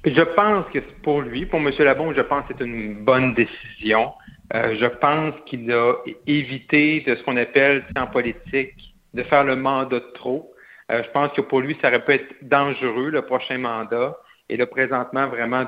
[0.04, 1.70] Je pense que pour lui, pour M.
[1.78, 4.12] Labon, je pense que c'est une bonne décision.
[4.54, 5.94] Euh, je pense qu'il a
[6.26, 10.52] évité de ce qu'on appelle en politique de faire le mandat de trop.
[10.90, 14.16] Euh, je pense que pour lui, ça aurait pu être dangereux le prochain mandat
[14.48, 15.64] et le présentement vraiment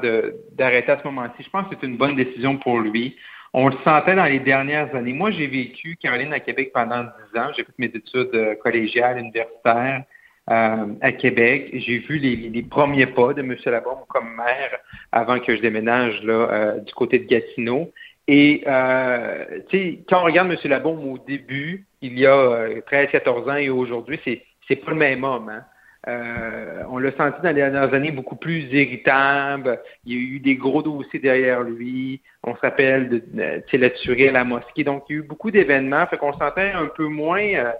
[0.52, 1.42] d'arrêter à ce moment-ci.
[1.42, 3.16] Je pense que c'est une bonne décision pour lui.
[3.52, 5.12] On le sentait dans les dernières années.
[5.12, 7.48] Moi, j'ai vécu Caroline à Québec pendant dix ans.
[7.56, 10.04] J'ai fait mes études euh, collégiales, universitaires.
[10.50, 11.70] Euh, à Québec.
[11.74, 13.54] J'ai vu les, premiers pas de M.
[13.66, 14.80] Labombe comme maire
[15.12, 17.92] avant que je déménage là, euh, du côté de Gatineau.
[18.26, 19.60] Et euh,
[20.08, 20.58] quand on regarde M.
[20.64, 25.22] Labombe au début, il y a 13-14 ans et aujourd'hui, c'est c'est pas le même
[25.22, 25.50] homme.
[25.50, 26.84] Hein.
[26.90, 29.80] on l'a senti dans les dernières années beaucoup plus irritable.
[30.04, 32.22] Il y a eu des gros dossiers derrière lui.
[32.42, 34.82] On se rappelle de, de la tuerie à la mosquée.
[34.82, 36.06] Donc, il y a eu beaucoup d'événements.
[36.08, 37.72] Fait qu'on sentait un peu moins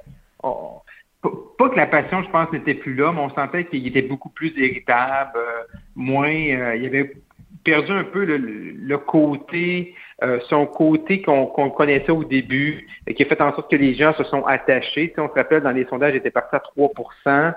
[1.22, 4.30] pas que la passion, je pense, n'était plus là, mais on sentait qu'il était beaucoup
[4.30, 5.62] plus irritable, euh,
[5.94, 7.12] moins, euh, il avait
[7.64, 13.26] perdu un peu le, côté, euh, son côté qu'on connaissait au début, et qui a
[13.26, 15.12] fait en sorte que les gens se sont attachés.
[15.14, 17.52] Si on se rappelle, dans les sondages, il était parti à 3%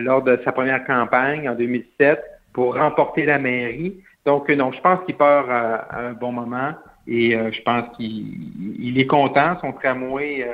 [0.00, 2.22] lors de sa première campagne en 2007
[2.54, 3.96] pour remporter la mairie.
[4.24, 6.72] Donc, non, je pense qu'il part à, un bon moment
[7.06, 9.58] et je pense qu'il est content.
[9.60, 10.46] Son tramway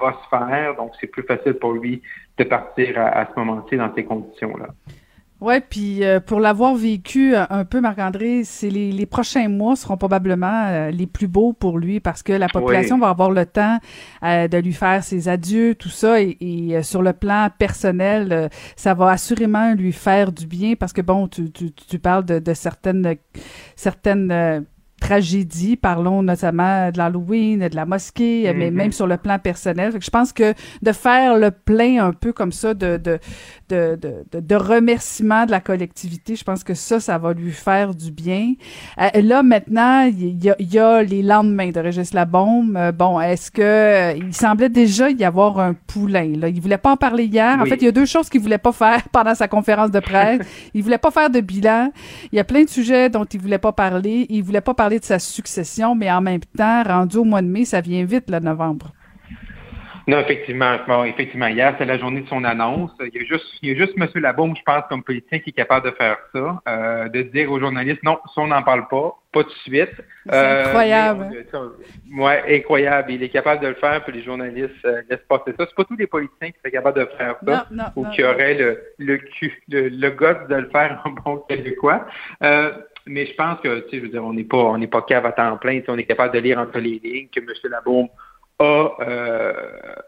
[0.00, 2.02] va se faire, donc c'est plus facile pour lui
[2.38, 4.68] de partir à, ce moment-ci dans ces conditions-là.
[5.40, 9.96] Oui, puis euh, pour l'avoir vécu euh, un peu, Marc-André, c'est les, prochains mois seront
[9.96, 13.78] probablement euh, les plus beaux pour lui parce que la population va avoir le temps
[14.22, 19.72] de lui faire ses adieux, tout ça, et, sur le plan personnel, ça va assurément
[19.72, 23.16] lui faire du bien parce que bon, tu, tu, tu parles de, de certaines
[23.76, 24.66] certaines
[25.00, 25.76] tragédie.
[25.76, 28.74] Parlons notamment de l'Halloween, de la mosquée, mais mm-hmm.
[28.74, 29.92] même sur le plan personnel.
[29.98, 33.18] je pense que de faire le plein un peu comme ça de, de,
[33.68, 33.98] de,
[34.30, 38.10] de, de remerciements de la collectivité, je pense que ça, ça va lui faire du
[38.10, 38.54] bien.
[39.00, 42.76] Euh, là, maintenant, il y a, y a, les lendemains de Régis Labombe.
[42.76, 46.32] Euh, bon, est-ce que euh, il semblait déjà y avoir un poulain?
[46.36, 46.48] Là?
[46.48, 47.58] Il voulait pas en parler hier.
[47.60, 50.00] En fait, il y a deux choses qu'il voulait pas faire pendant sa conférence de
[50.00, 50.40] presse.
[50.74, 51.92] il voulait pas faire de bilan.
[52.32, 54.26] Il y a plein de sujets dont il voulait pas parler.
[54.28, 57.46] Il voulait pas parler de sa succession, mais en même temps, rendu au mois de
[57.48, 58.92] mai, ça vient vite, le novembre.
[60.06, 60.76] Non, effectivement.
[60.88, 62.90] Bon, effectivement, hier, c'est la journée de son annonce.
[63.00, 64.08] Il y a juste, il y a juste M.
[64.16, 67.60] Labaume, je pense, comme politicien, qui est capable de faire ça, euh, de dire aux
[67.60, 69.92] journalistes, non, ça, on n'en parle pas, pas de suite.
[70.26, 71.30] C'est euh, incroyable.
[72.12, 73.12] Oui, incroyable.
[73.12, 75.66] Il est capable de le faire, puis les journalistes euh, laissent passer ça.
[75.68, 78.82] C'est pas tous les politiciens qui seraient capables de faire ça, ou qui auraient le,
[78.98, 79.20] le,
[79.68, 82.04] le, le gosse de le faire en bon québécois.
[82.42, 82.72] Euh,
[83.10, 85.02] mais je pense que, tu sais, je veux dire, on n'est pas, on n'est pas
[85.02, 85.80] cave à temps plein.
[85.88, 87.46] On est capable de lire entre les lignes que M.
[87.64, 88.08] Labaume
[88.58, 89.52] a euh,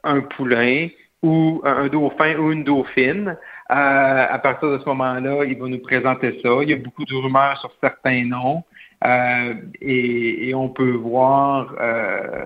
[0.05, 0.89] un poulain
[1.23, 3.37] ou un dauphin ou une dauphine.
[3.71, 6.51] Euh, à partir de ce moment-là, il va nous présenter ça.
[6.63, 8.63] Il y a beaucoup de rumeurs sur certains noms.
[9.05, 11.75] Euh, et, on peut voir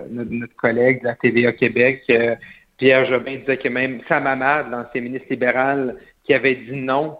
[0.09, 2.11] notre, collègue de la TVA Québec,
[2.77, 7.19] Pierre Jobin, disait que même Sam Hamad, l'ancien ministre libéral, qui avait dit non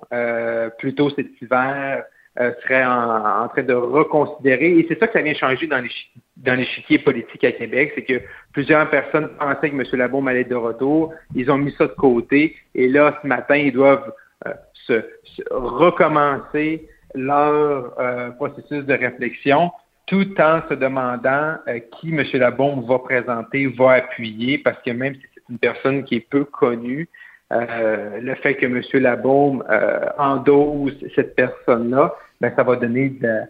[0.79, 2.03] plus tôt cet hiver,
[2.39, 4.77] euh, serait en, train de reconsidérer.
[4.77, 8.21] Et c'est ça que ça vient changer dans l'échiquier politique à Québec, c'est que
[8.53, 9.83] plusieurs personnes pensaient que M.
[9.93, 11.13] Labaume allait de retour.
[11.35, 12.55] Ils ont mis ça de côté.
[12.75, 14.13] Et là, ce matin, ils doivent
[14.45, 14.53] euh,
[14.85, 15.03] se,
[15.51, 19.71] recommencer leur euh, processus de réflexion
[20.05, 21.55] tout en se demandant
[21.99, 22.23] qui M.
[22.33, 26.45] Labaume va présenter, va appuyer, parce que même si c'est une personne qui est peu
[26.45, 27.09] connue,
[27.53, 28.81] euh, le fait que M.
[29.01, 33.41] Labaume euh, endose cette personne-là, ben, ça va donner de,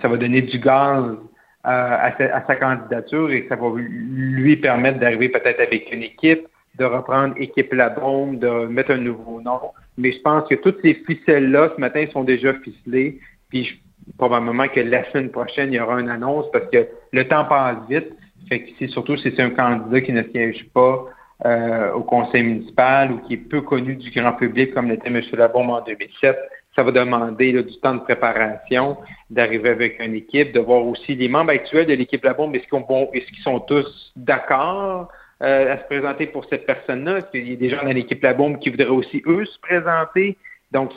[0.00, 5.28] ça va donner du gaz euh, à, sa, candidature et ça va lui permettre d'arriver
[5.28, 6.46] peut-être avec une équipe,
[6.78, 9.60] de reprendre équipe Labaume, de mettre un nouveau nom.
[9.96, 13.20] Mais je pense que toutes ces ficelles-là, ce matin, sont déjà ficelées.
[13.50, 13.80] Puis
[14.18, 17.76] probablement que la semaine prochaine, il y aura une annonce parce que le temps passe
[17.88, 18.08] vite.
[18.48, 21.04] Fait que surtout si c'est un candidat qui ne siège pas
[21.44, 25.20] euh, au conseil municipal ou qui est peu connu du grand public comme l'était M.
[25.32, 26.36] Labombe en 2007,
[26.74, 28.96] ça va demander du temps de préparation,
[29.30, 33.42] d'arriver avec une équipe, de voir aussi les membres actuels de l'équipe Labombe, est-ce qu'ils
[33.42, 35.08] sont tous d'accord
[35.42, 37.18] euh, à se présenter pour cette personne-là?
[37.18, 40.38] Est-ce qu'il y a des gens dans l'équipe Labombe qui voudraient aussi, eux, se présenter?
[40.70, 40.92] Donc,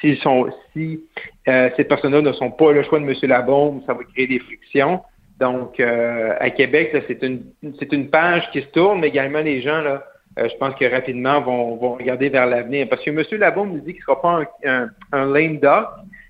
[0.00, 1.04] si, sont, si
[1.46, 3.14] euh, ces personnes-là ne sont pas le choix de M.
[3.22, 5.00] Labombe, ça va créer des frictions.
[5.38, 9.80] Donc, euh, à Québec, c'est une, une page qui se tourne, mais également les gens,
[9.80, 10.02] là,
[10.38, 12.88] euh, je pense que rapidement vont, vont regarder vers l'avenir.
[12.88, 13.22] Parce que M.
[13.38, 15.88] Labaume nous dit qu'il ne sera pas un, un, lame duck,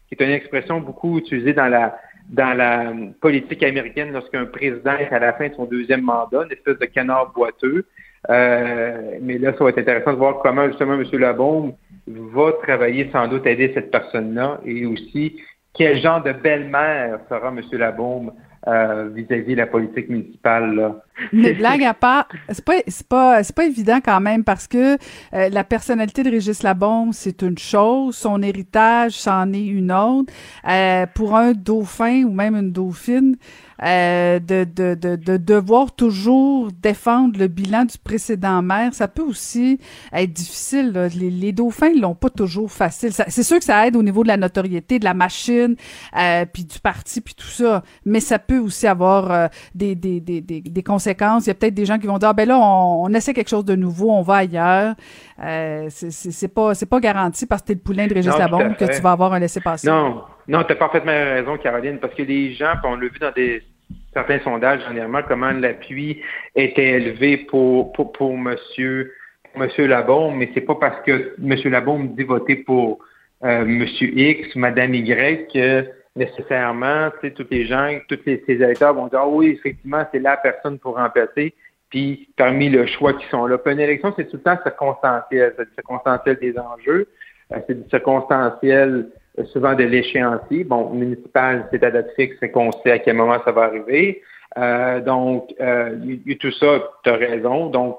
[0.08, 1.96] qui est une expression beaucoup utilisée dans la
[2.28, 6.52] dans la politique américaine lorsqu'un président est à la fin de son deuxième mandat, une
[6.52, 7.84] espèce de canard boiteux.
[8.28, 11.04] Euh, mais là, ça va être intéressant de voir comment justement M.
[11.12, 11.72] Labaume
[12.06, 15.40] va travailler sans doute aider cette personne-là et aussi
[15.74, 17.60] quel genre de belle-mère sera M.
[17.72, 18.32] Labaume
[18.68, 20.74] euh, vis-à-vis de la politique municipale.
[20.74, 20.96] Là.
[21.32, 24.96] Mais blague à part, c'est pas c'est pas c'est pas évident quand même parce que
[25.34, 30.32] euh, la personnalité de Régis Labombe c'est une chose, son héritage c'en est une autre.
[30.68, 33.36] Euh, pour un dauphin ou même une dauphine,
[33.82, 39.22] euh, de, de, de, de, devoir toujours défendre le bilan du précédent maire, ça peut
[39.22, 39.78] aussi
[40.12, 40.92] être difficile.
[41.16, 43.12] Les, les, dauphins, l'ont pas toujours facile.
[43.28, 45.76] C'est sûr que ça aide au niveau de la notoriété, de la machine,
[46.14, 50.20] euh, puis du parti, puis tout ça, mais ça peut aussi avoir euh, des, des,
[50.20, 51.09] des, des, conséquences.
[51.44, 53.32] Il y a peut-être des gens qui vont dire, ah, ben là, on, on, essaie
[53.32, 54.94] quelque chose de nouveau, on va ailleurs.
[55.42, 58.84] Euh, c'est pas c'est pas garanti parce que t'es le poulain de Régis Labombe que
[58.84, 59.88] tu vas avoir un laissez-passer.
[59.88, 63.32] Non, non, tu as parfaitement raison, Caroline, parce que les gens, on l'a vu dans
[63.32, 63.62] des
[64.12, 66.20] certains sondages dernièrement, comment l'appui
[66.54, 69.12] était élevé pour, pour, pour monsieur,
[69.56, 72.98] monsieur Labombe, mais c'est pas parce que monsieur Labombe dit voter pour
[73.44, 78.42] euh, monsieur X ou madame Y que nécessairement, tu sais, tous les gens, tous les,
[78.48, 81.54] électeurs vont dire, ah oui, effectivement, c'est la personne pour remplacer.
[81.90, 83.58] puis parmi le choix qui sont là.
[83.58, 85.54] Puis une élection, c'est tout le temps circonstanciel.
[85.56, 87.08] C'est circonstanciel des enjeux,
[87.52, 90.64] euh, c'est circonstanciel euh, souvent de l'échéancier.
[90.64, 94.22] Bon, municipal, c'est à date fixe, c'est qu'on sait à quel moment ça va arriver.
[94.58, 95.96] Euh, donc, euh,
[96.26, 97.66] y, tout ça, tu as raison.
[97.68, 97.98] Donc,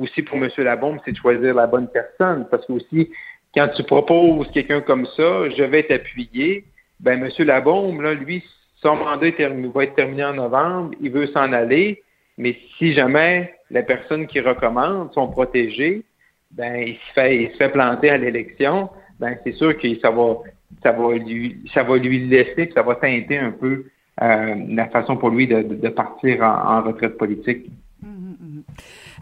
[0.00, 0.48] aussi pour M.
[0.58, 2.46] Labombe, c'est de choisir la bonne personne.
[2.50, 3.10] Parce que aussi,
[3.54, 6.64] quand tu proposes quelqu'un comme ça, je vais t'appuyer,
[7.00, 7.30] ben M.
[7.44, 8.42] Labombe, là, lui,
[8.76, 9.26] son mandat
[9.74, 12.02] va être terminé en novembre, il veut s'en aller,
[12.38, 16.04] mais si jamais la personne qui recommande sont protégées,
[16.52, 20.10] ben il se fait, il se fait planter à l'élection, ben c'est sûr que ça
[20.10, 20.38] va,
[20.82, 23.86] ça va lui, ça va lui laisser, ça va teinter un peu
[24.22, 27.66] euh, la façon pour lui de, de partir en, en retraite politique.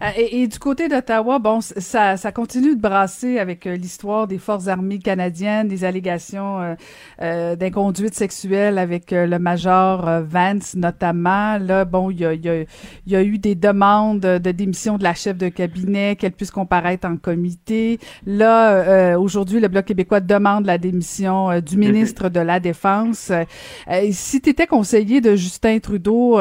[0.01, 4.37] Euh, et, du côté d'Ottawa, bon, ça, ça continue de brasser avec euh, l'histoire des
[4.37, 6.75] forces armées canadiennes, des allégations euh,
[7.21, 11.57] euh d'inconduite sexuelle avec le major Vance notamment.
[11.57, 12.63] Là, bon, il y a, y, a,
[13.07, 17.07] y a, eu des demandes de démission de la chef de cabinet, qu'elle puisse comparaître
[17.07, 17.99] en comité.
[18.25, 23.31] Là, aujourd'hui, le Bloc québécois demande la démission du ministre de la Défense.
[24.11, 26.37] si tu étais conseiller de Justin Trudeau,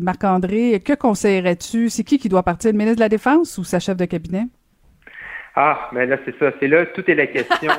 [0.00, 1.88] Marc-André, que conseillerais-tu?
[1.88, 2.71] C'est qui qui doit partir?
[2.72, 4.44] Le ministre de la Défense ou sa chef de cabinet?
[5.54, 6.50] Ah, mais là, c'est ça.
[6.58, 7.70] C'est là, tout est la question.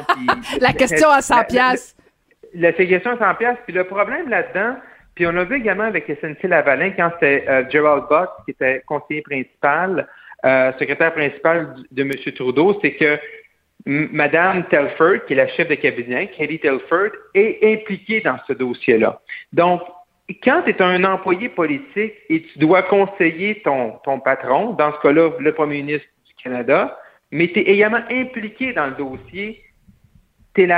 [0.59, 1.95] la question à 100 pièces.
[2.53, 3.57] La, question à 100 pièces.
[3.65, 4.75] Puis le problème là-dedans,
[5.15, 8.83] puis on l'a vu également avec SNC Lavalin quand c'était euh, Gerald Buck qui était
[8.85, 10.07] conseiller principal,
[10.45, 12.11] euh, secrétaire principal de M.
[12.35, 13.19] Trudeau, c'est que
[13.85, 19.19] Mme Telford, qui est la chef de cabinet, Katie Telford, est impliquée dans ce dossier-là.
[19.51, 19.81] Donc,
[20.41, 24.99] quand tu es un employé politique et tu dois conseiller ton, ton patron, dans ce
[25.01, 26.97] cas-là, le premier ministre du Canada,
[27.31, 29.63] mais tu es également impliqué dans le dossier,
[30.53, 30.69] tu es,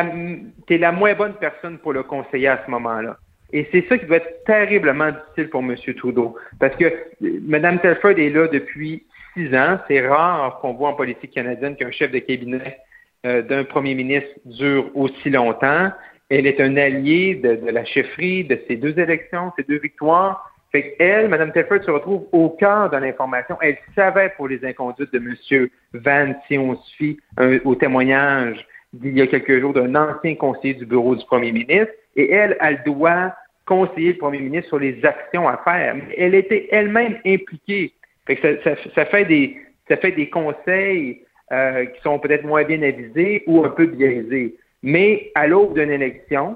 [0.70, 3.18] es, la moins bonne personne pour le conseiller à ce moment-là.
[3.52, 5.76] Et c'est ça qui doit être terriblement difficile pour M.
[5.98, 6.36] Trudeau.
[6.60, 6.92] Parce que
[7.22, 9.80] Mme Telford est là depuis six ans.
[9.88, 12.80] C'est rare qu'on voit en politique canadienne qu'un chef de cabinet
[13.26, 15.92] euh, d'un premier ministre dure aussi longtemps.
[16.30, 20.52] Elle est un allié de, la chefferie de ces deux élections, ces deux victoires.
[20.72, 23.58] Fait elle, Mme Telford, se retrouve au cœur de l'information.
[23.62, 25.70] Elle savait pour les inconduites de M.
[25.94, 27.18] Van, si on fie
[27.64, 28.66] au témoignage
[29.02, 31.94] d'il y a quelques jours d'un ancien conseiller du bureau du premier ministre.
[32.16, 33.36] Et elle, elle doit
[33.66, 35.96] conseiller le premier ministre sur les actions à faire.
[36.18, 37.94] Elle était elle-même impliquée.
[38.26, 38.60] Fait que
[38.96, 39.58] ça, fait des,
[39.88, 44.56] ça fait des conseils euh, qui sont peut-être moins bien avisés ou un peu biaisés.
[44.86, 46.56] Mais à l'aube d'une élection,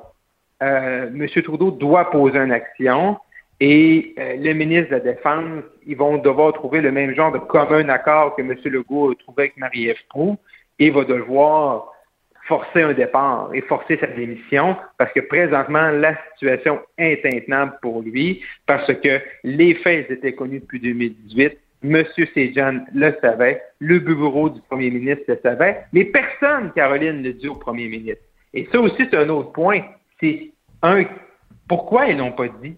[0.61, 1.27] euh, M.
[1.43, 3.17] Trudeau doit poser une action
[3.59, 7.39] et euh, les ministres de la Défense, ils vont devoir trouver le même genre de
[7.39, 8.55] commun accord que M.
[8.65, 10.37] Legault a trouvé avec Marie-Ève Proux
[10.77, 11.91] et va devoir
[12.47, 18.03] forcer un départ et forcer sa démission parce que présentement, la situation est intenable pour
[18.03, 21.57] lui parce que les faits étaient connus depuis 2018.
[21.83, 22.03] M.
[22.15, 27.47] Sejan le savait, le bureau du premier ministre le savait, mais personne, Caroline, ne dit
[27.47, 28.23] au premier ministre.
[28.53, 29.81] Et ça aussi, c'est un autre point.
[30.19, 31.03] C'est un,
[31.67, 32.75] pourquoi ils l'ont pas dit?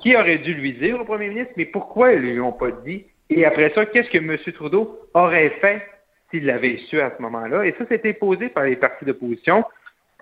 [0.00, 2.70] Qui aurait dû lui dire au premier ministre, mais pourquoi ils ne lui ont pas
[2.84, 3.04] dit?
[3.30, 4.36] Et après ça, qu'est-ce que M.
[4.54, 5.82] Trudeau aurait fait
[6.30, 7.66] s'il l'avait su à ce moment-là?
[7.66, 9.64] Et ça, c'était posé par les partis d'opposition.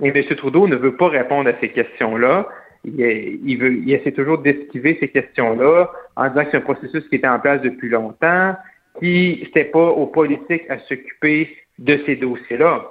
[0.01, 0.37] Et M.
[0.37, 2.49] Trudeau ne veut pas répondre à ces questions-là.
[2.85, 7.17] Il, veut, il essaie toujours d'esquiver ces questions-là en disant que c'est un processus qui
[7.17, 8.57] était en place depuis longtemps,
[8.99, 12.91] qui n'était pas aux politiques à s'occuper de ces dossiers-là.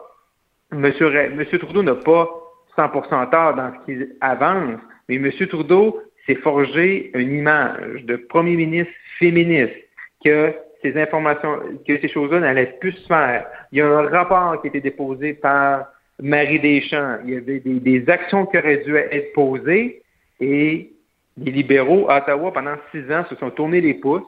[0.71, 2.29] Monsieur, Monsieur Trudeau n'a pas
[2.77, 8.55] 100% tort dans ce qu'il avance, mais Monsieur Trudeau s'est forgé une image de premier
[8.55, 9.75] ministre féministe,
[10.23, 13.45] que ces informations, que ces choses-là n'allaient plus se faire.
[13.71, 15.87] Il y a un rapport qui a été déposé par
[16.21, 17.17] Marie Deschamps.
[17.25, 20.01] Il y avait des, des actions qui auraient dû être posées
[20.39, 20.91] et
[21.37, 24.23] les libéraux à Ottawa, pendant six ans, se sont tournés les pouces.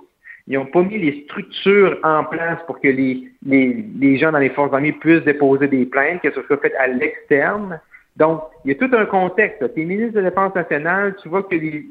[0.48, 4.40] Ils n'ont pas mis les structures en place pour que les, les, les, gens dans
[4.40, 7.80] les forces armées puissent déposer des plaintes, que ce soit fait à l'externe.
[8.18, 9.74] Donc, il y a tout un contexte.
[9.74, 11.86] Tu es ministre de la Défense nationale, tu vois que les,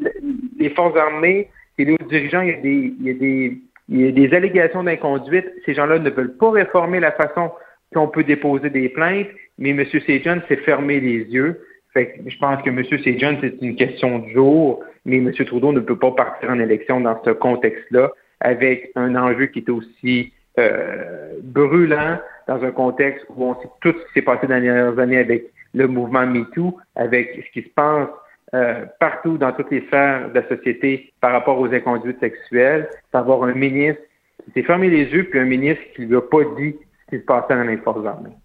[0.58, 4.00] les forces armées et les dirigeants, il y a des, il y a des, il
[4.00, 5.46] y a des allégations d'inconduite.
[5.64, 7.50] Ces gens-là ne veulent pas réformer la façon
[7.94, 9.84] qu'on peut déposer des plaintes, mais M.
[9.84, 11.60] Sejan s'est fermé les yeux.
[11.92, 12.82] Fait je pense que M.
[12.84, 15.32] Sejan, c'est une question de jour, mais M.
[15.32, 18.10] Trudeau ne peut pas partir en élection dans ce contexte-là
[18.40, 23.92] avec un enjeu qui est aussi euh, brûlant dans un contexte où on sait tout
[23.92, 27.66] ce qui s'est passé dans les dernières années avec le mouvement MeToo, avec ce qui
[27.66, 28.08] se passe
[28.54, 33.44] euh, partout dans toutes les sphères de la société par rapport aux inconduites sexuelles, d'avoir
[33.44, 34.02] un ministre
[34.44, 37.16] qui s'est fermé les yeux, puis un ministre qui ne lui a pas dit ce
[37.16, 38.36] qui se passait dans les forces armées.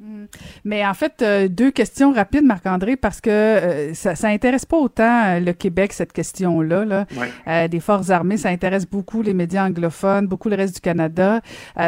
[0.00, 0.24] Mm.
[0.64, 4.76] Mais en fait, euh, deux questions rapides, Marc-André, parce que euh, ça, ça intéresse pas
[4.76, 6.84] autant euh, le Québec, cette question-là.
[6.84, 7.68] Là.
[7.68, 11.40] des forces armées, ça intéresse beaucoup les médias anglophones, beaucoup le reste du Canada.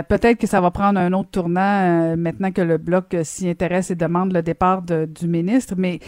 [0.09, 3.95] Peut-être que ça va prendre un autre tournant maintenant que le Bloc s'y intéresse et
[3.95, 5.75] demande le départ du ministre.
[5.77, 5.99] Mais,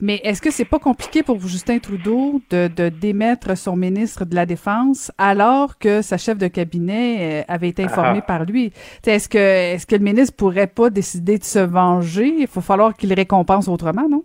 [0.00, 4.34] mais est-ce que c'est pas compliqué pour Justin Trudeau de, de démettre son ministre de
[4.34, 8.26] la Défense alors que sa chef de cabinet avait été informée ah.
[8.26, 8.72] par lui?
[9.06, 12.94] Est-ce que, est-ce que le ministre pourrait pas décider de se venger, il faut falloir
[12.94, 14.24] qu'il récompense autrement, non?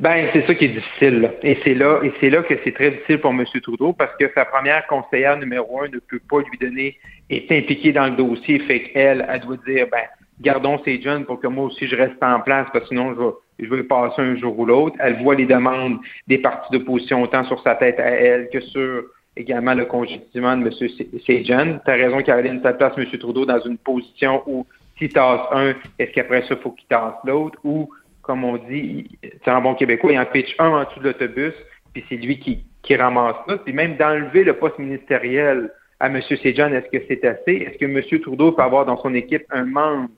[0.00, 1.30] Ben, c'est ça qui est difficile.
[1.42, 3.44] Et c'est là, et c'est là que c'est très difficile pour M.
[3.62, 6.98] Trudeau parce que sa première conseillère numéro un ne peut pas lui donner,
[7.30, 10.02] est impliquée dans le dossier, fait qu'elle, elle doit dire, ben,
[10.40, 13.14] gardons ces jeunes pour que moi aussi je reste en place parce que sinon
[13.58, 14.96] je vais, je passer un jour ou l'autre.
[14.98, 19.04] Elle voit les demandes des partis d'opposition autant sur sa tête à elle que sur
[19.36, 21.20] également le congédiement de M.
[21.26, 21.78] Sejan.
[21.84, 23.06] Tu as raison, Caroline, ça place M.
[23.18, 24.66] Trudeau dans une position où
[25.02, 27.58] s'il tasse un, est-ce qu'après ça, il faut qu'il tasse l'autre?
[27.64, 27.90] Ou,
[28.22, 31.54] comme on dit, c'est un bon québécois, il en pitch un en dessous de l'autobus,
[31.92, 33.58] puis c'est lui qui, qui ramasse ça.
[33.58, 36.20] Puis même d'enlever le poste ministériel à M.
[36.22, 37.52] Sejan, est-ce que c'est assez?
[37.52, 38.20] Est-ce que M.
[38.20, 40.08] Trudeau peut avoir dans son équipe un membre,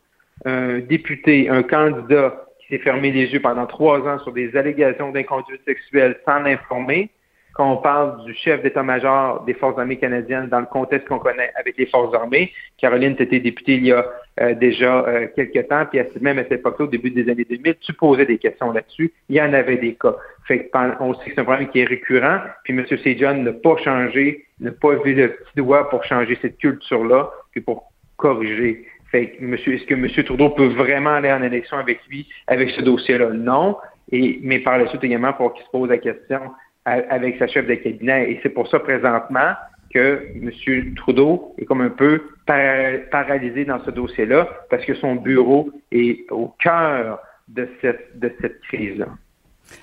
[0.45, 5.13] un député, un candidat qui s'est fermé les yeux pendant trois ans sur des allégations
[5.13, 7.11] d'inconduite sexuelle sans l'informer?
[7.55, 11.53] Quand on parle du chef d'état-major des Forces armées canadiennes dans le contexte qu'on connaît
[11.55, 12.53] avec les Forces armées.
[12.79, 14.05] Caroline, tu étais députée il y a
[14.41, 17.77] euh, déjà euh, quelques temps, puis même à cette époque-là, au début des années 2000,
[17.81, 19.13] tu posais des questions là-dessus.
[19.29, 20.17] Il y en avait des cas.
[20.49, 22.85] Fait on sait que c'est un problème qui est récurrent, puis M.
[22.87, 27.61] Sejan n'a pas changé, n'a pas vu le petit doigt pour changer cette culture-là, puis
[27.61, 28.85] pour corriger.
[29.13, 30.09] Fait monsieur, est-ce que M.
[30.25, 33.31] Trudeau peut vraiment aller en élection avec lui, avec ce dossier-là?
[33.31, 33.77] Non.
[34.11, 36.41] Et, mais par la suite également, pour qu'il se pose la question,
[36.85, 38.31] avec sa chef de cabinet.
[38.31, 39.53] Et c'est pour ça présentement
[39.93, 40.95] que M.
[40.97, 46.55] Trudeau est comme un peu paralysé dans ce dossier-là parce que son bureau est au
[46.59, 49.07] cœur de cette, de cette crise-là.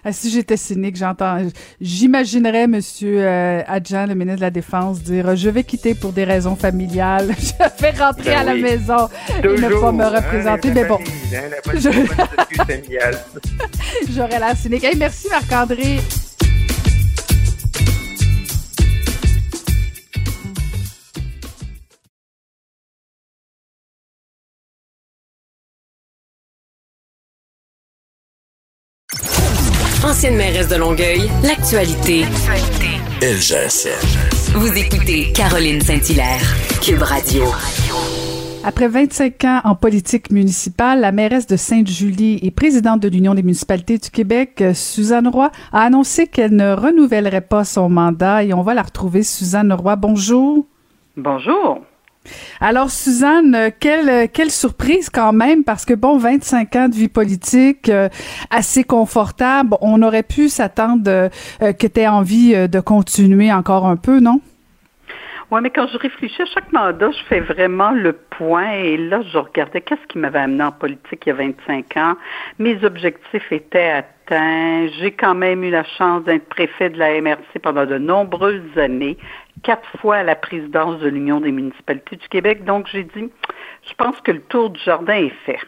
[0.04, 1.40] Ah, si j'étais cynique, j'entends,
[1.80, 2.80] j'imaginerais M.
[3.04, 7.32] Euh, Adjan, le ministre de la Défense, dire je vais quitter pour des raisons familiales,
[7.38, 9.10] je vais rentrer ben à la maison
[9.44, 10.72] et ne pas me hein, représenter.
[10.72, 11.00] mais bon,
[14.10, 14.86] j'aurais la cynique.
[14.98, 16.00] merci Marc-André.
[30.22, 32.26] Ancienne mairesse de Longueuil, l'actualité.
[33.24, 34.54] LGSN.
[34.54, 36.44] Vous écoutez Caroline Saint-Hilaire,
[36.80, 37.46] Cube Radio.
[38.64, 43.42] Après 25 ans en politique municipale, la mairesse de Sainte-Julie et présidente de l'Union des
[43.42, 48.62] municipalités du Québec, Suzanne Roy, a annoncé qu'elle ne renouvellerait pas son mandat et on
[48.62, 49.24] va la retrouver.
[49.24, 50.68] Suzanne Roy, bonjour.
[51.18, 51.82] Bonjour.
[52.60, 57.08] Alors, Suzanne, euh, quelle, euh, surprise quand même, parce que, bon, 25 ans de vie
[57.08, 58.10] politique, euh,
[58.50, 64.20] assez confortable, on aurait pu s'attendre que tu aies envie de continuer encore un peu,
[64.20, 64.42] non?
[65.52, 69.22] Oui, mais quand je réfléchis à chaque mandat, je fais vraiment le point et là,
[69.34, 72.14] je regardais qu'est-ce qui m'avait amené en politique il y a 25 ans.
[72.58, 74.88] Mes objectifs étaient atteints.
[74.98, 79.18] J'ai quand même eu la chance d'être préfet de la MRC pendant de nombreuses années,
[79.64, 82.64] quatre fois à la présidence de l'Union des municipalités du Québec.
[82.66, 83.30] Donc, j'ai dit,
[83.88, 85.60] je pense que le tour du jardin est fait.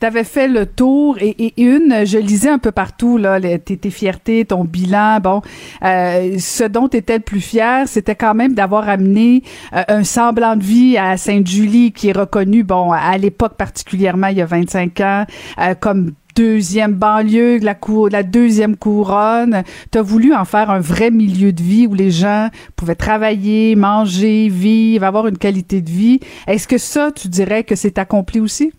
[0.00, 4.46] T'avais fait le tour et, une, je lisais un peu partout là, tes, tes fiertés,
[4.46, 5.20] ton bilan.
[5.20, 5.42] Bon,
[5.84, 9.42] euh, ce dont tu étais le plus fier, c'était quand même d'avoir amené
[9.74, 14.38] euh, un semblant de vie à Sainte-Julie, qui est reconnu, bon, à l'époque particulièrement, il
[14.38, 15.26] y a 25 ans,
[15.60, 19.62] euh, comme deuxième banlieue, la, cour, la deuxième couronne.
[19.90, 23.74] Tu as voulu en faire un vrai milieu de vie où les gens pouvaient travailler,
[23.74, 26.20] manger, vivre, avoir une qualité de vie.
[26.46, 28.72] Est-ce que ça, tu dirais que c'est accompli aussi?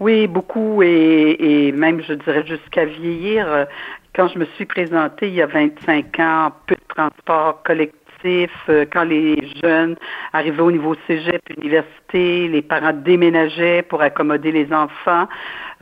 [0.00, 3.66] Oui, beaucoup et, même, je dirais, jusqu'à vieillir.
[4.14, 8.84] Quand je me suis présentée il y a 25 ans, peu de transport collectif, euh,
[8.92, 9.96] quand les jeunes
[10.32, 15.26] arrivaient au niveau cégep, université, les parents déménageaient pour accommoder les enfants.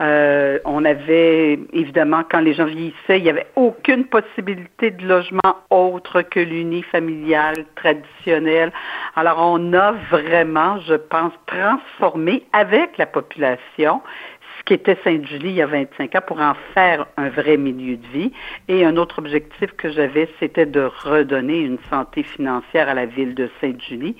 [0.01, 5.57] Euh, on avait, évidemment, quand les gens vieillissaient, il n'y avait aucune possibilité de logement
[5.69, 8.71] autre que l'unifamilial traditionnel.
[9.15, 14.01] Alors, on a vraiment, je pense, transformé avec la population
[14.71, 18.07] qui était Sainte-Julie il y a 25 ans pour en faire un vrai milieu de
[18.07, 18.31] vie.
[18.69, 23.35] Et un autre objectif que j'avais, c'était de redonner une santé financière à la ville
[23.35, 24.15] de Sainte-Julie,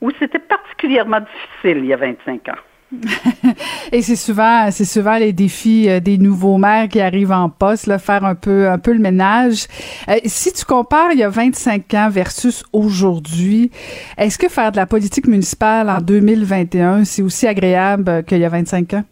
[0.00, 2.92] où c'était particulièrement difficile il y a 25 ans.
[3.92, 7.86] Et c'est souvent, c'est souvent les défis euh, des nouveaux maires qui arrivent en poste,
[7.86, 9.66] là, faire un peu, un peu le ménage.
[10.08, 13.70] Euh, si tu compares il y a 25 ans versus aujourd'hui,
[14.16, 18.48] est-ce que faire de la politique municipale en 2021, c'est aussi agréable qu'il y a
[18.48, 19.04] 25 ans?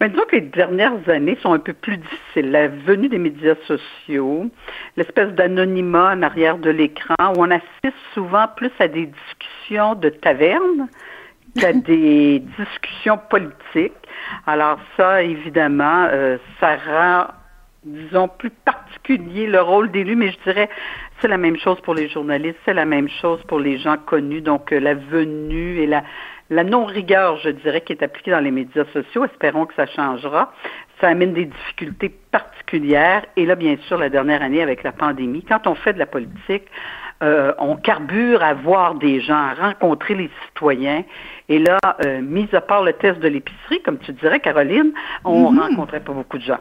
[0.00, 2.52] Ben, disons que les dernières années sont un peu plus difficiles.
[2.52, 4.48] La venue des médias sociaux,
[4.96, 10.10] l'espèce d'anonymat en arrière de l'écran, où on assiste souvent plus à des discussions de
[10.10, 10.88] taverne
[11.58, 13.96] qu'à des discussions politiques.
[14.46, 17.26] Alors ça, évidemment, euh, ça rend,
[17.82, 20.70] disons, plus particulier le rôle d'élu, mais je dirais,
[21.20, 24.42] c'est la même chose pour les journalistes, c'est la même chose pour les gens connus.
[24.42, 26.04] Donc, euh, la venue et la,
[26.50, 30.52] la non-rigueur, je dirais, qui est appliquée dans les médias sociaux, espérons que ça changera.
[31.00, 33.24] Ça amène des difficultés particulières.
[33.36, 36.06] Et là, bien sûr, la dernière année avec la pandémie, quand on fait de la
[36.06, 36.64] politique,
[37.22, 41.04] euh, on carbure à voir des gens, à rencontrer les citoyens.
[41.48, 44.92] Et là, euh, mis à part le test de l'épicerie, comme tu dirais, Caroline,
[45.24, 45.60] on mm-hmm.
[45.60, 46.60] rencontrait pas beaucoup de gens.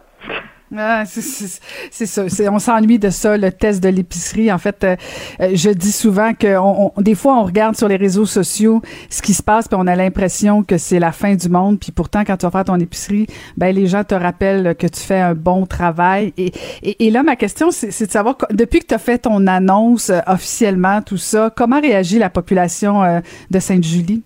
[0.76, 2.24] Ah, c'est ça.
[2.52, 4.52] On s'ennuie de ça, le test de l'épicerie.
[4.52, 4.96] En fait, euh,
[5.40, 9.22] euh, je dis souvent que on, des fois, on regarde sur les réseaux sociaux ce
[9.22, 11.80] qui se passe, puis on a l'impression que c'est la fin du monde.
[11.80, 15.00] Puis pourtant, quand tu vas faire ton épicerie, ben les gens te rappellent que tu
[15.00, 16.34] fais un bon travail.
[16.38, 16.52] Et,
[16.84, 20.20] et, là, ma question, c'est de savoir, depuis que tu as fait ton annonce euh,
[20.28, 24.24] officiellement, tout ça, comment réagit la population de Sainte-Julie?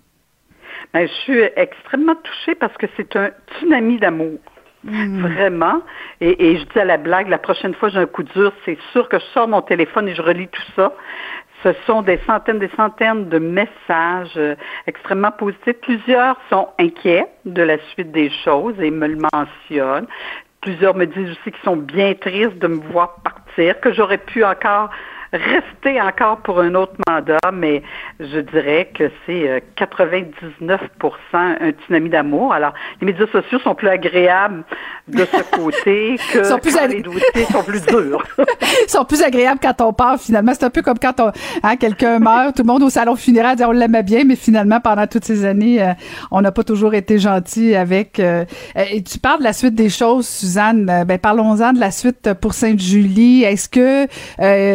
[0.92, 4.38] Ben, je suis extrêmement touchée parce que c'est un tsunami d'amour.
[4.84, 5.26] Mm.
[5.26, 5.82] Vraiment.
[6.20, 9.08] Et, je dis à la blague, la prochaine fois j'ai un coup dur, c'est sûr
[9.08, 10.92] que je sors mon téléphone et je relis tout ça.
[11.62, 14.56] Ce sont des centaines, des centaines de messages euh,
[14.88, 15.80] extrêmement positifs.
[15.80, 20.08] Plusieurs sont inquiets de la suite des choses et me le mentionnent.
[20.60, 24.44] Plusieurs me disent aussi qu'ils sont bien tristes de me voir partir, que j'aurais pu
[24.44, 24.90] encore
[25.32, 27.82] rester encore pour un autre mandat, mais
[28.20, 30.22] je dirais que c'est 99%
[30.62, 32.52] euh, un tsunami d'amour.
[32.52, 34.64] Alors, les médias sociaux sont plus agréables
[35.08, 38.22] de ce côté que sont plus les dossiers sont plus durs.
[38.38, 40.52] Ils sont plus agréables quand on part, finalement.
[40.54, 43.56] C'est un peu comme quand on, hein, quelqu'un meurt, tout le monde au salon funéraire
[43.56, 45.92] dit on l'aimait bien, mais finalement, pendant toutes ces années, euh,
[46.30, 48.20] on n'a pas toujours été gentil avec.
[48.20, 48.44] Euh,
[48.76, 51.04] et tu parles de la suite des choses, Suzanne.
[51.06, 53.44] Ben, parlons-en de la suite pour Sainte-Julie.
[53.44, 54.06] Est-ce que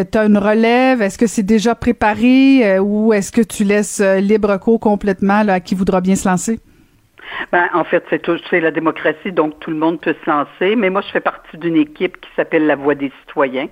[0.03, 1.01] tu as une relève?
[1.01, 5.47] Est-ce que c'est déjà préparé euh, ou est-ce que tu laisses euh, libre cours complètement
[5.47, 6.59] à qui voudra bien se lancer?
[7.51, 10.75] Ben, en fait, c'est, la démocratie, donc tout le monde peut se lancer.
[10.75, 13.67] Mais moi, je fais partie d'une équipe qui s'appelle la Voix des citoyens.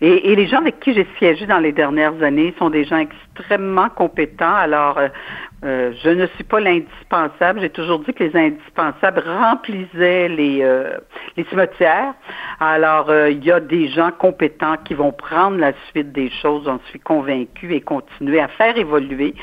[0.00, 3.88] Et, les gens avec qui j'ai siégé dans les dernières années sont des gens extrêmement
[3.88, 4.54] compétents.
[4.54, 5.08] Alors, euh,
[5.64, 7.60] euh, je ne suis pas l'indispensable.
[7.60, 10.96] J'ai toujours dit que les indispensables remplissaient les, euh,
[11.36, 12.14] les cimetières.
[12.60, 16.80] Alors, il y a des gens compétents qui vont prendre la suite des choses, j'en
[16.88, 19.34] suis convaincue, et continuer à faire évoluer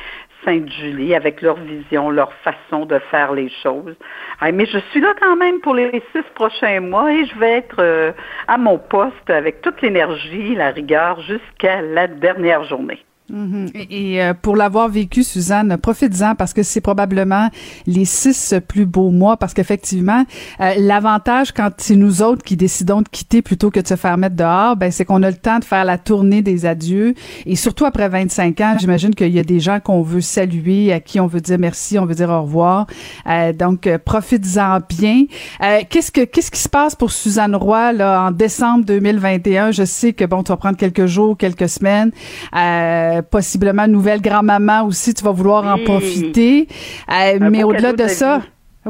[0.46, 3.96] Sainte-Julie avec leur vision, leur façon de faire les choses.
[4.42, 7.80] mais je suis là quand même pour les six prochains mois et je vais être
[7.80, 8.12] euh,
[8.48, 13.07] à mon poste avec toute l'énergie, la rigueur jusqu'à la dernière journée.
[13.30, 13.72] Mhm.
[13.90, 17.50] Et, euh, pour l'avoir vécu, Suzanne, profites-en parce que c'est probablement
[17.86, 20.26] les six plus beaux mois parce qu'effectivement,
[20.62, 24.18] euh, l'avantage quand c'est nous autres qui décidons de quitter plutôt que de se faire
[24.18, 27.16] mettre dehors, ben c'est qu'on a le temps de faire la tournée des adieux
[27.46, 31.00] et surtout après 25 ans, j'imagine qu'il y a des gens qu'on veut saluer, à
[31.02, 32.88] qui on veut dire merci, on veut dire au revoir.
[33.28, 35.26] Euh, donc profites-en bien.
[35.90, 40.14] qu'est-ce que qu'est-ce qui se passe pour Suzanne Roy là en décembre 2021 Je sais
[40.14, 42.12] que bon, tu vas prendre quelques jours, quelques semaines.
[42.56, 46.68] Euh, euh, possiblement nouvelle grand-maman aussi, tu vas vouloir en profiter.
[47.12, 48.42] Euh, mais au-delà de ça,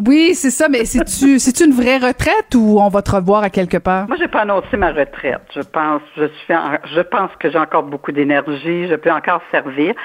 [0.06, 3.50] oui, c'est ça, mais c'est-tu c'est une vraie retraite ou on va te revoir à
[3.50, 4.08] quelque part?
[4.08, 5.42] Moi, j'ai pas annoncé ma retraite.
[5.56, 6.54] Je pense, je suis,
[6.94, 8.88] je pense que j'ai encore beaucoup d'énergie.
[8.88, 9.96] Je peux encore servir.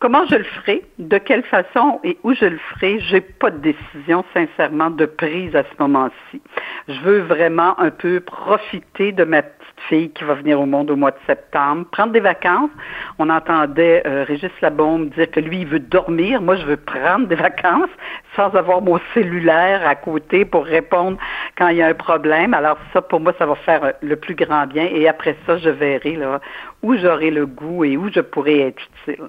[0.00, 3.58] Comment je le ferai, de quelle façon et où je le ferai, j'ai pas de
[3.58, 6.40] décision sincèrement de prise à ce moment-ci.
[6.86, 9.42] Je veux vraiment un peu profiter de ma
[9.88, 12.70] fille qui va venir au monde au mois de septembre, prendre des vacances.
[13.18, 17.26] On entendait euh, Régis Labombe dire que lui il veut dormir, moi je veux prendre
[17.26, 17.90] des vacances
[18.36, 21.18] sans avoir mon cellulaire à côté pour répondre
[21.56, 22.54] quand il y a un problème.
[22.54, 25.58] Alors ça pour moi ça va faire euh, le plus grand bien et après ça
[25.58, 26.40] je verrai là
[26.82, 29.28] où j'aurai le goût et où je pourrai être utile.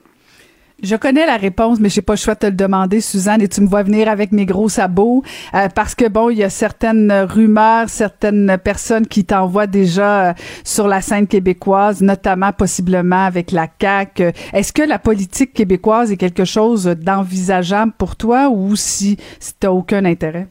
[0.81, 3.47] Je connais la réponse, mais j'ai pas le choix de te le demander, Suzanne, et
[3.47, 5.23] tu me vois venir avec mes gros sabots,
[5.53, 10.33] euh, parce que bon, il y a certaines rumeurs, certaines personnes qui t'envoient déjà euh,
[10.63, 14.21] sur la scène québécoise, notamment possiblement avec la CAC.
[14.53, 19.71] Est-ce que la politique québécoise est quelque chose d'envisageable pour toi ou si, si t'as
[19.71, 20.47] aucun intérêt?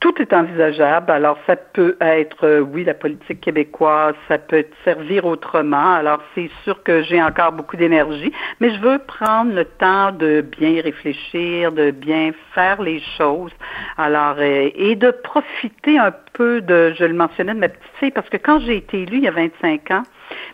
[0.00, 1.12] Tout est envisageable.
[1.12, 5.94] Alors, ça peut être, euh, oui, la politique québécoise, ça peut servir autrement.
[5.94, 10.40] Alors, c'est sûr que j'ai encore beaucoup d'énergie, mais je veux prendre le temps de
[10.40, 13.52] bien réfléchir, de bien faire les choses.
[13.96, 18.10] Alors, euh, et de profiter un peu de, je le mentionnais, de ma petite fille,
[18.10, 20.02] parce que quand j'ai été élue il y a 25 ans,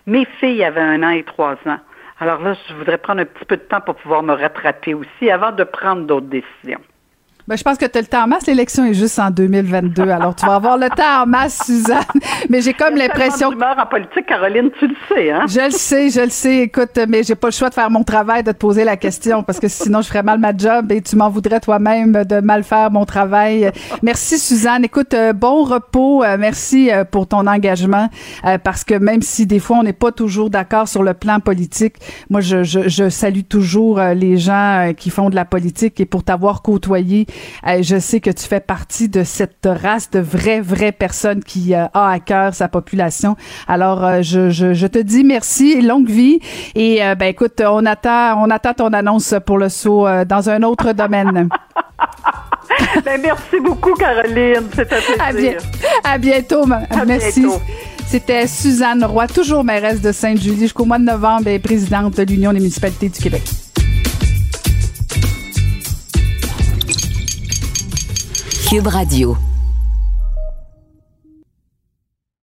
[0.07, 1.81] mes filles avaient un an et trois ans.
[2.19, 5.31] Alors là, je voudrais prendre un petit peu de temps pour pouvoir me rattraper aussi
[5.31, 6.81] avant de prendre d'autres décisions.
[7.49, 8.45] Ben, je pense que tu as le temps en masse.
[8.49, 10.03] L'élection est juste en 2022.
[10.09, 12.03] Alors, tu vas avoir le temps en masse, Suzanne.
[12.51, 13.51] Mais j'ai comme l'impression.
[13.51, 13.81] que.
[13.81, 15.45] en politique, Caroline, tu le sais, hein?
[15.47, 16.57] Je le sais, je le sais.
[16.63, 19.45] Écoute, mais j'ai pas le choix de faire mon travail, de te poser la question,
[19.45, 22.65] parce que sinon, je ferais mal ma job et tu m'en voudrais toi-même de mal
[22.65, 23.71] faire mon travail.
[24.03, 24.85] Merci, Suzanne.
[24.85, 26.25] Écoute, euh, bon repos.
[26.25, 28.09] Euh, merci euh, pour ton engagement,
[28.65, 31.95] parce que même si des fois, on n'est pas toujours d'accord sur le plan politique,
[32.29, 36.25] moi, je, je, je salue toujours les gens qui font de la politique et pour
[36.25, 37.27] t'avoir côtoyé,
[37.83, 41.87] je sais que tu fais partie de cette race de vraies, vraies personnes qui euh,
[41.95, 43.37] a à cœur sa population.
[43.69, 46.41] Alors, euh, je, je, je, te dis merci, longue vie.
[46.75, 50.63] Et euh, ben écoute, on attend, on attend ton annonce pour le saut dans un
[50.63, 51.49] autre domaine.
[53.05, 54.69] ben, merci beaucoup, Caroline.
[54.75, 55.59] C'était un plaisir.
[56.05, 56.67] À, bientôt.
[57.07, 57.47] merci.
[58.07, 62.53] C'était Suzanne Roy, toujours mairesse de Sainte-Julie jusqu'au mois de novembre et présidente de l'Union
[62.53, 63.43] des municipalités du Québec.
[68.85, 69.39] Radio.